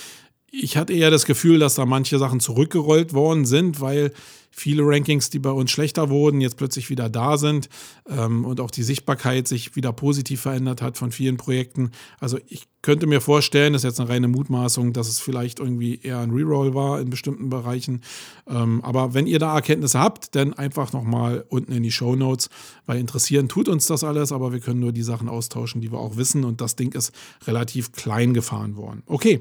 [0.50, 4.12] Ich hatte eher das Gefühl, dass da manche Sachen zurückgerollt worden sind, weil
[4.50, 7.68] viele Rankings, die bei uns schlechter wurden, jetzt plötzlich wieder da sind
[8.08, 11.90] ähm, und auch die Sichtbarkeit sich wieder positiv verändert hat von vielen Projekten.
[12.18, 16.00] Also ich könnte mir vorstellen, das ist jetzt eine reine Mutmaßung, dass es vielleicht irgendwie
[16.00, 18.02] eher ein Reroll war in bestimmten Bereichen.
[18.46, 22.50] Ähm, aber wenn ihr da Erkenntnisse habt, dann einfach nochmal unten in die Show Notes,
[22.86, 25.98] weil interessieren tut uns das alles, aber wir können nur die Sachen austauschen, die wir
[25.98, 27.12] auch wissen und das Ding ist
[27.46, 29.02] relativ klein gefahren worden.
[29.06, 29.40] Okay,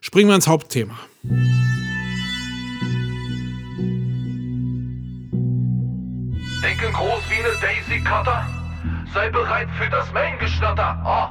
[0.00, 0.98] springen wir ins Hauptthema.
[6.94, 8.46] Groß wie eine Daisy Cutter.
[9.12, 10.98] Sei bereit für das Main-Geschnatter.
[11.04, 11.30] Ah.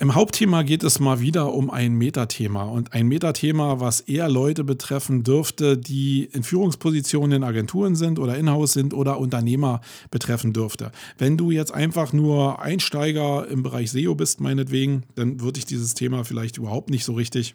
[0.00, 4.64] Im Hauptthema geht es mal wieder um ein Metathema und ein Metathema, was eher Leute
[4.64, 9.80] betreffen dürfte, die in Führungspositionen in Agenturen sind oder in-house sind oder Unternehmer
[10.10, 10.92] betreffen dürfte.
[11.18, 15.94] Wenn du jetzt einfach nur Einsteiger im Bereich SEO bist, meinetwegen, dann würde ich dieses
[15.94, 17.54] Thema vielleicht überhaupt nicht so richtig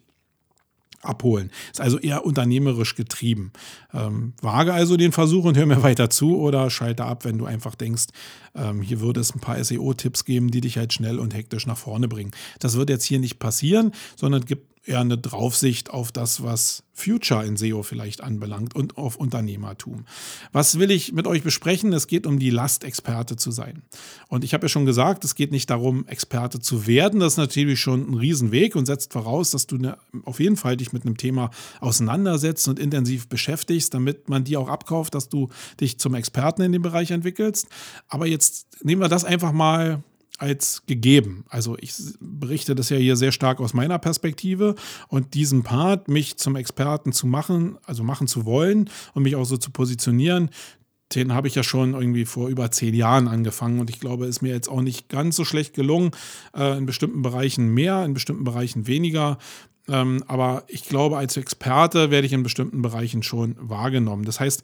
[1.01, 1.51] abholen.
[1.71, 3.51] Ist also eher unternehmerisch getrieben.
[3.93, 7.45] Ähm, wage also den Versuch und hör mir weiter zu oder schalte ab, wenn du
[7.45, 8.05] einfach denkst,
[8.55, 11.77] ähm, hier würde es ein paar SEO-Tipps geben, die dich halt schnell und hektisch nach
[11.77, 12.31] vorne bringen.
[12.59, 17.45] Das wird jetzt hier nicht passieren, sondern gibt eher eine Draufsicht auf das, was Future
[17.45, 20.05] in SEO vielleicht anbelangt und auf Unternehmertum.
[20.51, 21.93] Was will ich mit euch besprechen?
[21.93, 23.83] Es geht um die Last, Experte zu sein.
[24.27, 27.19] Und ich habe ja schon gesagt, es geht nicht darum, Experte zu werden.
[27.19, 30.77] Das ist natürlich schon ein Riesenweg und setzt voraus, dass du ne, auf jeden Fall
[30.77, 35.49] dich mit einem Thema auseinandersetzt und intensiv beschäftigst, damit man dir auch abkauft, dass du
[35.79, 37.67] dich zum Experten in dem Bereich entwickelst.
[38.09, 40.03] Aber jetzt nehmen wir das einfach mal
[40.41, 41.45] als gegeben.
[41.49, 44.75] Also ich berichte das ja hier sehr stark aus meiner Perspektive
[45.07, 49.45] und diesen Part, mich zum Experten zu machen, also machen zu wollen und mich auch
[49.45, 50.49] so zu positionieren,
[51.13, 54.41] den habe ich ja schon irgendwie vor über zehn Jahren angefangen und ich glaube, ist
[54.41, 56.11] mir jetzt auch nicht ganz so schlecht gelungen.
[56.55, 59.37] Äh, in bestimmten Bereichen mehr, in bestimmten Bereichen weniger.
[59.87, 64.25] Ähm, aber ich glaube, als Experte werde ich in bestimmten Bereichen schon wahrgenommen.
[64.25, 64.63] Das heißt,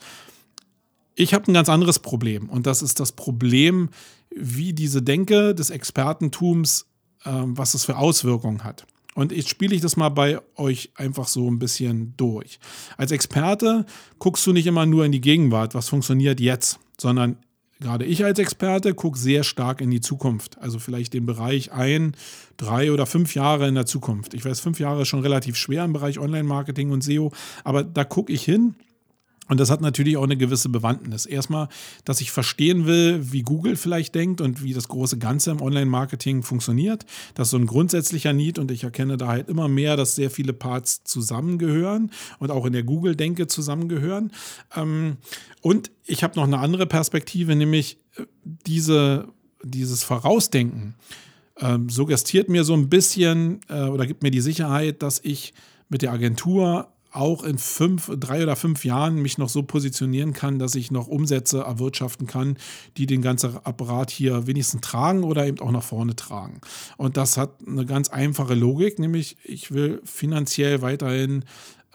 [1.17, 3.89] ich habe ein ganz anderes Problem und das ist das Problem,
[4.29, 6.85] wie diese Denke des Expertentums,
[7.25, 8.85] äh, was es für Auswirkungen hat.
[9.15, 12.59] Und jetzt spiele ich das mal bei euch einfach so ein bisschen durch.
[12.97, 13.87] Als Experte
[14.19, 17.37] guckst du nicht immer nur in die Gegenwart, was funktioniert jetzt, sondern
[17.79, 20.59] gerade ich als Experte gucke sehr stark in die Zukunft.
[20.59, 22.15] Also vielleicht den Bereich ein,
[22.57, 24.35] drei oder fünf Jahre in der Zukunft.
[24.35, 27.31] Ich weiß, fünf Jahre ist schon relativ schwer im Bereich Online-Marketing und SEO,
[27.63, 28.75] aber da gucke ich hin
[29.47, 31.25] und das hat natürlich auch eine gewisse Bewandtnis.
[31.25, 31.69] Erstmal,
[32.05, 36.43] dass ich verstehen will, wie Google vielleicht denkt und wie das große Ganze im Online-Marketing
[36.43, 37.05] funktioniert.
[37.35, 40.29] Das ist so ein grundsätzlicher Need und ich erkenne da halt immer mehr, dass sehr
[40.29, 44.31] viele Parts zusammengehören und auch in der Google-Denke zusammengehören.
[44.75, 45.17] Ähm,
[45.61, 49.27] und ich habe noch eine andere Perspektive, nämlich äh, diese,
[49.63, 50.95] dieses Vorausdenken
[51.59, 55.53] ähm, suggestiert mir so ein bisschen äh, oder gibt mir die Sicherheit, dass ich
[55.89, 60.59] mit der Agentur auch in fünf, drei oder fünf Jahren mich noch so positionieren kann,
[60.59, 62.57] dass ich noch Umsätze erwirtschaften kann,
[62.97, 66.61] die den ganzen Apparat hier wenigstens tragen oder eben auch nach vorne tragen.
[66.97, 71.45] Und das hat eine ganz einfache Logik, nämlich ich will finanziell weiterhin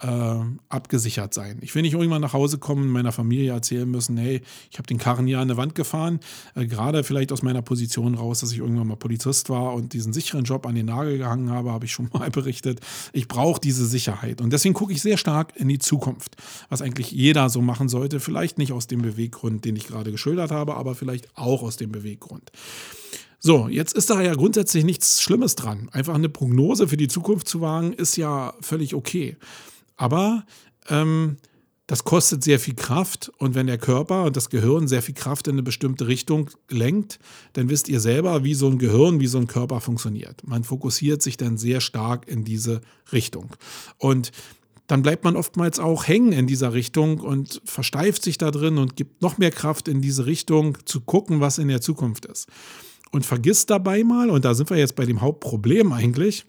[0.03, 0.35] äh,
[0.69, 1.59] abgesichert sein.
[1.61, 4.97] Ich will nicht irgendwann nach Hause kommen meiner Familie erzählen müssen, hey, ich habe den
[4.97, 6.19] Karren hier an der Wand gefahren,
[6.55, 10.13] äh, gerade vielleicht aus meiner Position raus, dass ich irgendwann mal Polizist war und diesen
[10.13, 12.81] sicheren Job an den Nagel gehangen habe, habe ich schon mal berichtet.
[13.13, 16.35] Ich brauche diese Sicherheit und deswegen gucke ich sehr stark in die Zukunft,
[16.69, 20.51] was eigentlich jeder so machen sollte, vielleicht nicht aus dem Beweggrund, den ich gerade geschildert
[20.51, 22.51] habe, aber vielleicht auch aus dem Beweggrund.
[23.45, 25.89] So, jetzt ist da ja grundsätzlich nichts Schlimmes dran.
[25.91, 29.35] Einfach eine Prognose für die Zukunft zu wagen, ist ja völlig okay.
[29.95, 30.45] Aber
[30.89, 31.37] ähm,
[31.87, 35.47] das kostet sehr viel Kraft und wenn der Körper und das Gehirn sehr viel Kraft
[35.47, 37.19] in eine bestimmte Richtung lenkt,
[37.53, 40.47] dann wisst ihr selber, wie so ein Gehirn, wie so ein Körper funktioniert.
[40.47, 42.81] Man fokussiert sich dann sehr stark in diese
[43.11, 43.49] Richtung.
[43.97, 44.31] Und
[44.87, 48.95] dann bleibt man oftmals auch hängen in dieser Richtung und versteift sich da drin und
[48.95, 52.47] gibt noch mehr Kraft in diese Richtung zu gucken, was in der Zukunft ist.
[53.11, 56.45] Und vergisst dabei mal, und da sind wir jetzt bei dem Hauptproblem eigentlich,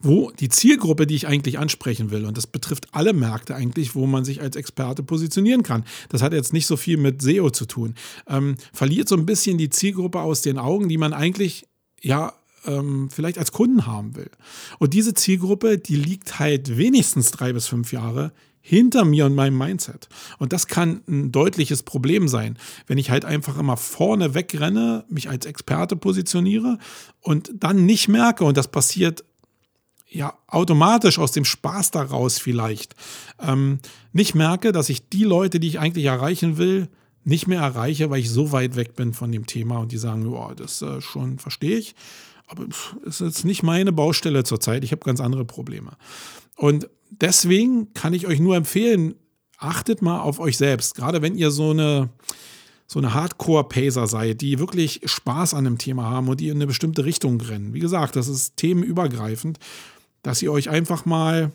[0.00, 4.06] wo die Zielgruppe, die ich eigentlich ansprechen will, und das betrifft alle Märkte eigentlich, wo
[4.06, 5.84] man sich als Experte positionieren kann.
[6.08, 7.94] Das hat jetzt nicht so viel mit SEO zu tun.
[8.26, 11.66] Ähm, verliert so ein bisschen die Zielgruppe aus den Augen, die man eigentlich
[12.00, 12.32] ja
[12.64, 14.30] ähm, vielleicht als Kunden haben will.
[14.78, 19.56] Und diese Zielgruppe, die liegt halt wenigstens drei bis fünf Jahre hinter mir und meinem
[19.56, 20.08] Mindset.
[20.38, 25.30] Und das kann ein deutliches Problem sein, wenn ich halt einfach immer vorne wegrenne, mich
[25.30, 26.78] als Experte positioniere
[27.20, 29.24] und dann nicht merke, und das passiert
[30.10, 32.94] ja automatisch aus dem Spaß daraus vielleicht
[33.40, 33.80] ähm,
[34.12, 36.88] nicht merke, dass ich die Leute, die ich eigentlich erreichen will,
[37.24, 40.32] nicht mehr erreiche, weil ich so weit weg bin von dem Thema und die sagen,
[40.32, 41.94] ja, das äh, schon verstehe ich,
[42.46, 42.64] aber
[43.06, 44.82] es ist nicht meine Baustelle zurzeit.
[44.82, 45.92] Ich habe ganz andere Probleme.
[46.56, 49.14] Und deswegen kann ich euch nur empfehlen,
[49.58, 52.08] achtet mal auf euch selbst, gerade wenn ihr so eine
[52.90, 56.66] so eine Hardcore-Pacer seid, die wirklich Spaß an dem Thema haben und die in eine
[56.66, 57.74] bestimmte Richtung rennen.
[57.74, 59.58] Wie gesagt, das ist themenübergreifend
[60.22, 61.52] dass ihr euch einfach mal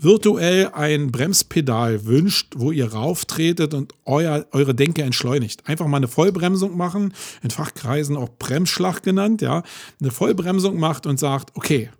[0.00, 5.68] virtuell ein Bremspedal wünscht, wo ihr rauftretet und euer, eure Denke entschleunigt.
[5.68, 7.12] Einfach mal eine Vollbremsung machen,
[7.42, 9.62] in Fachkreisen auch Bremsschlag genannt, ja.
[10.00, 11.90] Eine Vollbremsung macht und sagt, okay,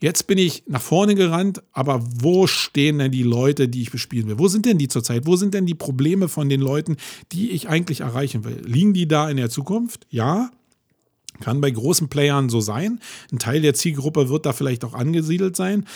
[0.00, 4.28] jetzt bin ich nach vorne gerannt, aber wo stehen denn die Leute, die ich bespielen
[4.28, 4.38] will?
[4.38, 5.26] Wo sind denn die zurzeit?
[5.26, 6.96] Wo sind denn die Probleme von den Leuten,
[7.32, 8.62] die ich eigentlich erreichen will?
[8.64, 10.06] Liegen die da in der Zukunft?
[10.10, 10.50] Ja.
[11.40, 13.00] Kann bei großen Playern so sein.
[13.32, 15.86] Ein Teil der Zielgruppe wird da vielleicht auch angesiedelt sein.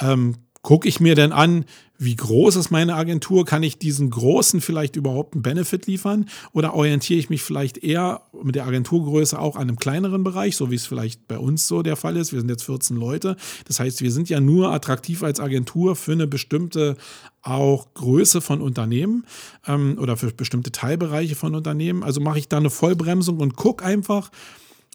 [0.00, 1.64] Ähm, Gucke ich mir denn an,
[1.98, 3.44] wie groß ist meine Agentur?
[3.44, 6.26] Kann ich diesen großen vielleicht überhaupt einen Benefit liefern?
[6.52, 10.70] Oder orientiere ich mich vielleicht eher mit der Agenturgröße auch an einem kleineren Bereich, so
[10.70, 12.32] wie es vielleicht bei uns so der Fall ist?
[12.32, 13.36] Wir sind jetzt 14 Leute.
[13.66, 16.96] Das heißt, wir sind ja nur attraktiv als Agentur für eine bestimmte
[17.42, 19.26] auch Größe von Unternehmen
[19.66, 22.04] ähm, oder für bestimmte Teilbereiche von Unternehmen.
[22.04, 24.30] Also mache ich da eine Vollbremsung und gucke einfach,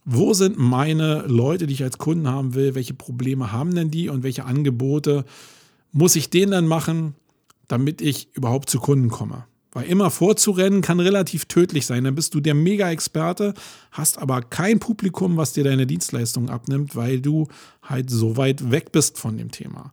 [0.09, 4.07] wo sind meine Leute, die ich als Kunden haben will, welche Probleme haben denn die
[4.07, 5.25] und welche Angebote
[5.91, 7.13] muss ich denen dann machen,
[7.67, 9.43] damit ich überhaupt zu Kunden komme.
[9.73, 12.05] Weil immer vorzurennen kann relativ tödlich sein.
[12.05, 13.53] Dann bist du der Mega-Experte,
[13.91, 17.49] hast aber kein Publikum, was dir deine Dienstleistung abnimmt, weil du
[17.83, 19.91] halt so weit weg bist von dem Thema.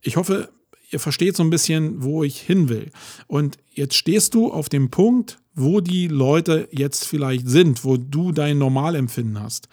[0.00, 0.48] Ich hoffe,
[0.90, 2.92] ihr versteht so ein bisschen, wo ich hin will.
[3.26, 8.32] Und jetzt stehst du auf dem Punkt, wo die Leute jetzt vielleicht sind, wo du
[8.32, 9.68] dein Normalempfinden hast.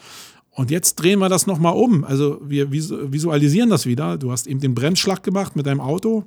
[0.51, 2.03] Und jetzt drehen wir das nochmal um.
[2.03, 4.17] Also wir visualisieren das wieder.
[4.17, 6.25] Du hast eben den Bremsschlag gemacht mit deinem Auto.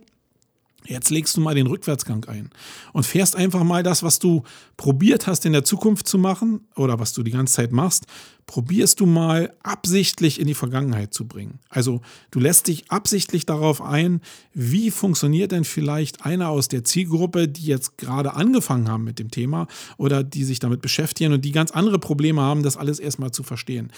[0.87, 2.51] Jetzt legst du mal den Rückwärtsgang ein
[2.93, 4.43] und fährst einfach mal das, was du
[4.77, 8.07] probiert hast in der Zukunft zu machen oder was du die ganze Zeit machst,
[8.47, 11.61] probierst du mal absichtlich in die Vergangenheit zu bringen.
[11.69, 12.01] Also
[12.31, 14.21] du lässt dich absichtlich darauf ein,
[14.55, 19.31] wie funktioniert denn vielleicht einer aus der Zielgruppe, die jetzt gerade angefangen haben mit dem
[19.31, 19.69] Thema
[19.99, 23.43] oder die sich damit beschäftigen und die ganz andere Probleme haben, das alles erstmal zu
[23.43, 23.93] verstehen.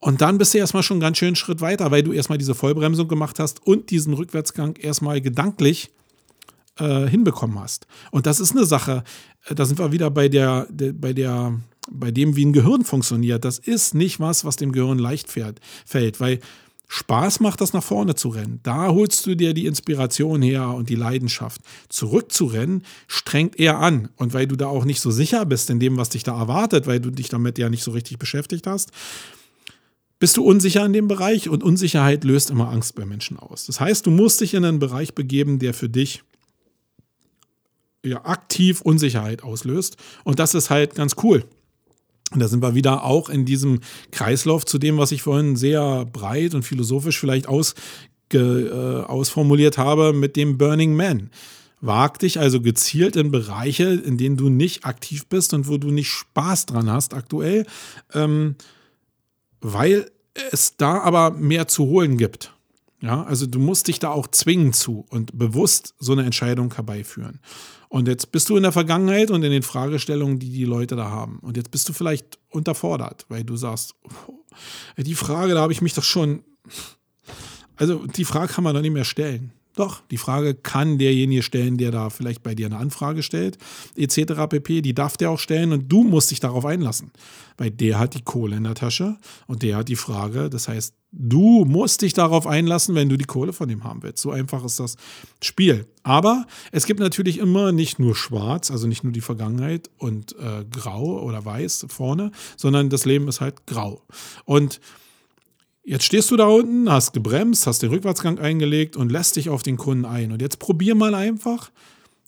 [0.00, 2.54] Und dann bist du erstmal schon einen ganz schönen Schritt weiter, weil du erstmal diese
[2.54, 5.90] Vollbremsung gemacht hast und diesen Rückwärtsgang erstmal gedanklich
[6.78, 7.86] äh, hinbekommen hast.
[8.10, 9.02] Und das ist eine Sache,
[9.46, 12.84] äh, da sind wir wieder bei der, der, bei der, bei dem, wie ein Gehirn
[12.84, 13.44] funktioniert.
[13.44, 16.38] Das ist nicht was, was dem Gehirn leicht fährt, fällt, weil
[16.90, 18.60] Spaß macht das nach vorne zu rennen.
[18.62, 21.60] Da holst du dir die Inspiration her und die Leidenschaft.
[21.90, 24.08] Zurückzurennen strengt eher an.
[24.16, 26.86] Und weil du da auch nicht so sicher bist in dem, was dich da erwartet,
[26.86, 28.90] weil du dich damit ja nicht so richtig beschäftigt hast,
[30.18, 33.66] bist du unsicher in dem Bereich und Unsicherheit löst immer Angst bei Menschen aus.
[33.66, 36.22] Das heißt, du musst dich in einen Bereich begeben, der für dich
[38.04, 39.96] ja, aktiv Unsicherheit auslöst.
[40.24, 41.44] Und das ist halt ganz cool.
[42.32, 46.04] Und da sind wir wieder auch in diesem Kreislauf zu dem, was ich vorhin sehr
[46.04, 47.78] breit und philosophisch vielleicht ausge,
[48.34, 51.30] äh, ausformuliert habe mit dem Burning Man.
[51.80, 55.90] Wag dich also gezielt in Bereiche, in denen du nicht aktiv bist und wo du
[55.90, 57.66] nicht Spaß dran hast aktuell.
[58.12, 58.56] Ähm,
[59.60, 60.10] weil
[60.52, 62.54] es da aber mehr zu holen gibt.
[63.00, 67.40] Ja, also du musst dich da auch zwingen zu und bewusst so eine Entscheidung herbeiführen.
[67.88, 71.08] Und jetzt bist du in der Vergangenheit und in den Fragestellungen, die die Leute da
[71.08, 71.38] haben.
[71.38, 73.94] Und jetzt bist du vielleicht unterfordert, weil du sagst,
[74.96, 76.42] die Frage, da habe ich mich doch schon,
[77.76, 79.52] also die Frage kann man doch nicht mehr stellen.
[79.78, 83.58] Doch, die Frage kann derjenige stellen, der da vielleicht bei dir eine Anfrage stellt,
[83.94, 84.48] etc.
[84.48, 84.82] pp.
[84.82, 87.12] Die darf der auch stellen und du musst dich darauf einlassen.
[87.56, 90.50] Weil der hat die Kohle in der Tasche und der hat die Frage.
[90.50, 94.20] Das heißt, du musst dich darauf einlassen, wenn du die Kohle von ihm haben willst.
[94.20, 94.96] So einfach ist das
[95.40, 95.86] Spiel.
[96.02, 100.64] Aber es gibt natürlich immer nicht nur schwarz, also nicht nur die Vergangenheit und äh,
[100.68, 104.02] grau oder weiß vorne, sondern das Leben ist halt grau.
[104.44, 104.80] Und
[105.88, 109.62] Jetzt stehst du da unten, hast gebremst, hast den Rückwärtsgang eingelegt und lässt dich auf
[109.62, 110.32] den Kunden ein.
[110.32, 111.70] Und jetzt probier mal einfach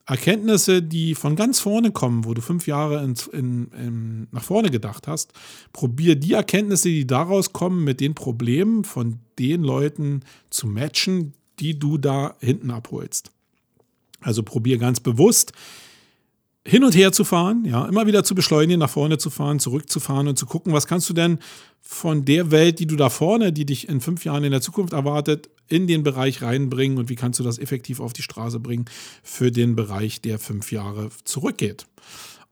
[0.06, 4.70] Erkenntnisse, die von ganz vorne kommen, wo du fünf Jahre in, in, in, nach vorne
[4.70, 5.34] gedacht hast.
[5.74, 11.78] Probier die Erkenntnisse, die daraus kommen, mit den Problemen von den Leuten zu matchen, die
[11.78, 13.30] du da hinten abholst.
[14.22, 15.52] Also probier ganz bewusst
[16.66, 20.28] hin und her zu fahren, ja, immer wieder zu beschleunigen, nach vorne zu fahren, zurückzufahren
[20.28, 21.38] und zu gucken, was kannst du denn
[21.80, 24.92] von der Welt, die du da vorne, die dich in fünf Jahren in der Zukunft
[24.92, 28.84] erwartet, in den Bereich reinbringen und wie kannst du das effektiv auf die Straße bringen
[29.22, 31.86] für den Bereich, der fünf Jahre zurückgeht.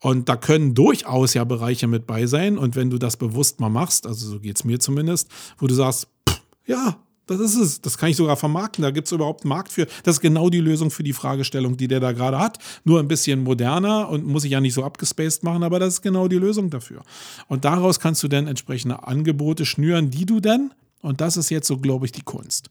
[0.01, 2.57] Und da können durchaus ja Bereiche mit bei sein.
[2.57, 5.29] Und wenn du das bewusst mal machst, also so geht es mir zumindest,
[5.59, 6.99] wo du sagst, pff, ja,
[7.29, 7.81] das ist es.
[7.81, 8.83] Das kann ich sogar vermarkten.
[8.83, 9.87] Da gibt es überhaupt einen Markt für.
[10.03, 12.59] Das ist genau die Lösung für die Fragestellung, die der da gerade hat.
[12.85, 16.03] Nur ein bisschen moderner und muss ich ja nicht so abgespaced machen, aber das ist
[16.03, 17.03] genau die Lösung dafür.
[17.49, 20.73] Und daraus kannst du dann entsprechende Angebote schnüren, die du dann,
[21.03, 22.71] und das ist jetzt so, glaube ich, die Kunst,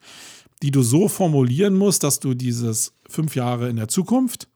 [0.62, 4.48] die du so formulieren musst, dass du dieses fünf Jahre in der Zukunft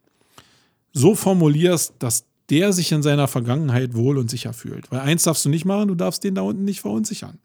[0.93, 4.91] so formulierst, dass der sich in seiner Vergangenheit wohl und sicher fühlt.
[4.91, 7.39] Weil eins darfst du nicht machen, du darfst den da unten nicht verunsichern.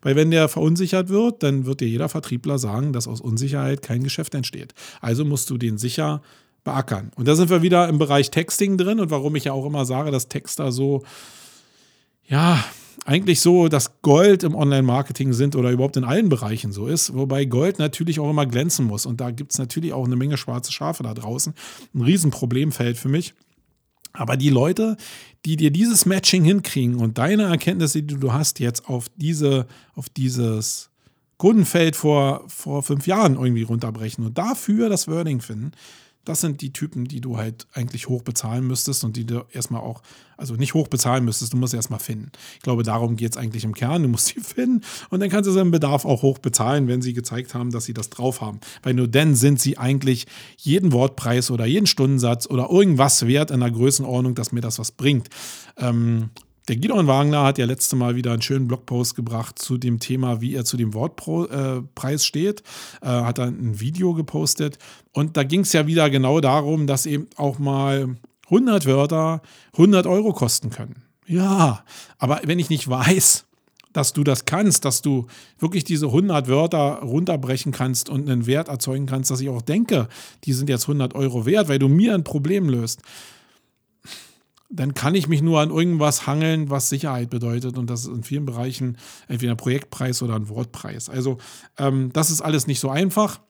[0.00, 4.04] Weil wenn der verunsichert wird, dann wird dir jeder Vertriebler sagen, dass aus Unsicherheit kein
[4.04, 4.72] Geschäft entsteht.
[5.00, 6.22] Also musst du den sicher
[6.62, 7.10] beackern.
[7.16, 9.84] Und da sind wir wieder im Bereich Texting drin und warum ich ja auch immer
[9.84, 11.02] sage, dass Texter so,
[12.24, 12.64] ja,
[13.04, 17.46] eigentlich so das Gold im Online-Marketing sind oder überhaupt in allen Bereichen so ist, wobei
[17.46, 19.06] Gold natürlich auch immer glänzen muss.
[19.06, 21.52] Und da gibt es natürlich auch eine Menge schwarze Schafe da draußen.
[21.94, 23.34] Ein Riesenproblemfeld für mich.
[24.12, 24.96] Aber die Leute,
[25.44, 30.08] die dir dieses Matching hinkriegen und deine Erkenntnisse, die du hast, jetzt auf diese, auf
[30.08, 30.90] dieses
[31.38, 35.72] Kundenfeld vor, vor fünf Jahren irgendwie runterbrechen und dafür das Wording finden,
[36.24, 39.80] das sind die Typen, die du halt eigentlich hoch bezahlen müsstest und die du erstmal
[39.80, 40.02] auch,
[40.36, 42.30] also nicht hoch bezahlen müsstest, du musst erstmal finden.
[42.54, 44.02] Ich glaube, darum geht es eigentlich im Kern.
[44.02, 47.12] Du musst sie finden und dann kannst du seinen Bedarf auch hoch bezahlen, wenn sie
[47.12, 48.60] gezeigt haben, dass sie das drauf haben.
[48.82, 50.26] Weil nur dann sind sie eigentlich
[50.58, 54.92] jeden Wortpreis oder jeden Stundensatz oder irgendwas wert in der Größenordnung, dass mir das was
[54.92, 55.28] bringt.
[55.76, 56.30] Ähm,
[56.68, 60.40] der Gidon Wagner hat ja letzte Mal wieder einen schönen Blogpost gebracht zu dem Thema,
[60.40, 62.62] wie er zu dem Wortpreis steht.
[63.00, 64.78] Äh, hat er ein Video gepostet.
[65.12, 69.42] Und da ging es ja wieder genau darum, dass eben auch mal 100 Wörter
[69.72, 71.02] 100 Euro kosten können.
[71.26, 71.84] Ja,
[72.18, 73.46] aber wenn ich nicht weiß,
[73.92, 75.26] dass du das kannst, dass du
[75.58, 80.08] wirklich diese 100 Wörter runterbrechen kannst und einen Wert erzeugen kannst, dass ich auch denke,
[80.44, 83.02] die sind jetzt 100 Euro wert, weil du mir ein Problem löst,
[84.74, 87.76] dann kann ich mich nur an irgendwas hangeln, was Sicherheit bedeutet.
[87.76, 88.96] Und das ist in vielen Bereichen
[89.28, 91.10] entweder ein Projektpreis oder ein Wortpreis.
[91.10, 91.38] Also
[91.78, 93.40] ähm, das ist alles nicht so einfach.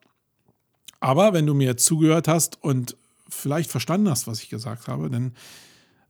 [0.99, 2.97] Aber wenn du mir zugehört hast und
[3.29, 5.33] vielleicht verstanden hast, was ich gesagt habe, dann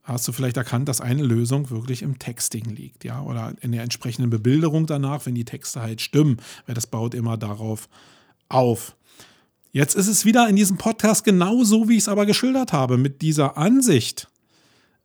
[0.03, 3.83] hast du vielleicht erkannt, dass eine Lösung wirklich im Texting liegt, ja, oder in der
[3.83, 7.87] entsprechenden Bebilderung danach, wenn die Texte halt stimmen, weil das baut immer darauf
[8.49, 8.95] auf.
[9.71, 13.21] Jetzt ist es wieder in diesem Podcast genauso, wie ich es aber geschildert habe, mit
[13.21, 14.27] dieser Ansicht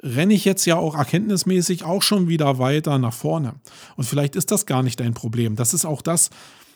[0.02, 3.54] renne ich jetzt ja auch erkenntnismäßig auch schon wieder weiter nach vorne.
[3.96, 5.56] Und vielleicht ist das gar nicht dein Problem.
[5.56, 6.30] Das ist auch das,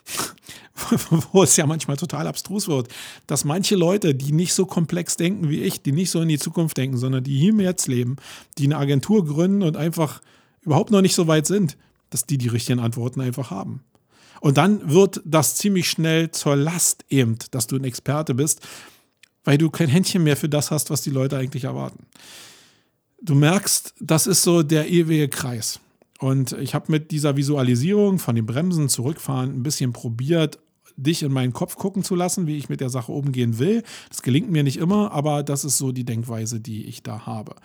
[1.32, 2.88] wo es ja manchmal total abstrus wird,
[3.26, 6.38] dass manche Leute, die nicht so komplex denken wie ich, die nicht so in die
[6.38, 8.16] Zukunft denken, sondern die hier im Jetzt leben,
[8.58, 10.20] die eine Agentur gründen und einfach
[10.62, 11.76] überhaupt noch nicht so weit sind,
[12.10, 13.84] dass die die richtigen Antworten einfach haben.
[14.40, 18.60] Und dann wird das ziemlich schnell zur Last eben, dass du ein Experte bist,
[19.44, 22.06] weil du kein Händchen mehr für das hast, was die Leute eigentlich erwarten
[23.22, 25.80] du merkst, das ist so der ewige Kreis.
[26.18, 30.58] Und ich habe mit dieser Visualisierung von den Bremsen zurückfahren ein bisschen probiert,
[30.96, 33.82] dich in meinen Kopf gucken zu lassen, wie ich mit der Sache umgehen will.
[34.08, 37.56] Das gelingt mir nicht immer, aber das ist so die Denkweise, die ich da habe.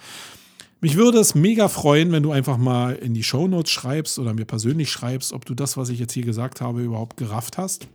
[0.79, 4.45] Mich würde es mega freuen, wenn du einfach mal in die Shownotes schreibst oder mir
[4.45, 7.87] persönlich schreibst, ob du das, was ich jetzt hier gesagt habe, überhaupt gerafft hast.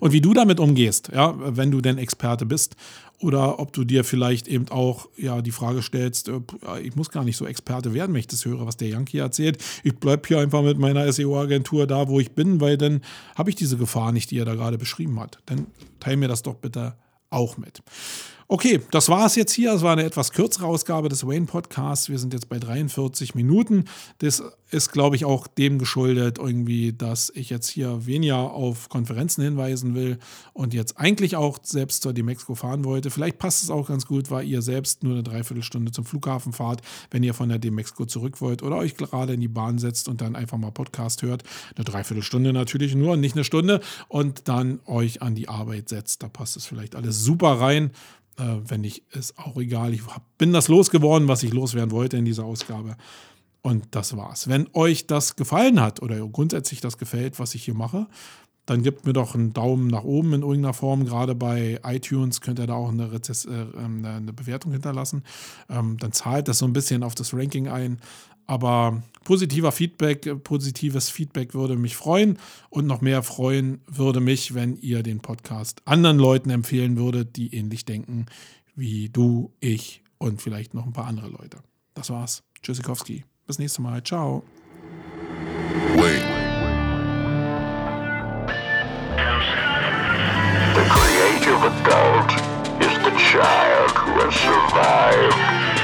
[0.00, 2.76] Und wie du damit umgehst, ja, wenn du denn Experte bist,
[3.20, 6.30] oder ob du dir vielleicht eben auch ja, die Frage stellst,
[6.82, 9.62] ich muss gar nicht so Experte werden, wenn ich das höre, was der Yankee erzählt.
[9.82, 13.02] Ich bleibe hier einfach mit meiner SEO-Agentur da, wo ich bin, weil dann
[13.34, 15.38] habe ich diese Gefahr nicht, die er da gerade beschrieben hat.
[15.46, 15.68] Dann
[16.00, 16.96] teile mir das doch bitte
[17.30, 17.82] auch mit.
[18.46, 19.72] Okay, das war es jetzt hier.
[19.72, 22.10] Es war eine etwas kürzere Ausgabe des Wayne Podcasts.
[22.10, 23.86] Wir sind jetzt bei 43 Minuten.
[24.18, 29.42] Das ist, glaube ich, auch dem geschuldet, irgendwie, dass ich jetzt hier weniger auf Konferenzen
[29.42, 30.18] hinweisen will
[30.52, 33.10] und jetzt eigentlich auch selbst zur Demexco fahren wollte.
[33.10, 36.82] Vielleicht passt es auch ganz gut, weil ihr selbst nur eine Dreiviertelstunde zum Flughafen fahrt,
[37.10, 40.20] wenn ihr von der Demexco zurück wollt oder euch gerade in die Bahn setzt und
[40.20, 41.44] dann einfach mal Podcast hört.
[41.76, 46.22] Eine Dreiviertelstunde natürlich nur, nicht eine Stunde und dann euch an die Arbeit setzt.
[46.22, 47.90] Da passt es vielleicht alles super rein.
[48.38, 49.94] Äh, wenn nicht, ist auch egal.
[49.94, 50.02] Ich
[50.38, 52.96] bin das losgeworden, was ich loswerden wollte in dieser Ausgabe.
[53.62, 54.48] Und das war's.
[54.48, 58.06] Wenn euch das gefallen hat oder grundsätzlich das gefällt, was ich hier mache,
[58.66, 61.04] dann gebt mir doch einen Daumen nach oben in irgendeiner Form.
[61.04, 65.22] Gerade bei iTunes könnt ihr da auch eine, Rezess äh, ähm, eine Bewertung hinterlassen.
[65.68, 68.00] Ähm, dann zahlt das so ein bisschen auf das Ranking ein.
[68.46, 72.38] Aber positiver Feedback, positives Feedback würde mich freuen
[72.68, 77.54] und noch mehr freuen würde mich, wenn ihr den Podcast anderen Leuten empfehlen würdet, die
[77.54, 78.26] ähnlich denken
[78.76, 81.58] wie du, ich und vielleicht noch ein paar andere Leute.
[81.94, 82.42] Das war's.
[82.62, 83.24] Tschüssikowski.
[83.46, 84.02] Bis nächstes Mal.
[84.02, 84.42] Ciao.
[85.96, 86.22] Wait.
[90.74, 92.32] The creative adult
[92.80, 95.83] is the child who has survived.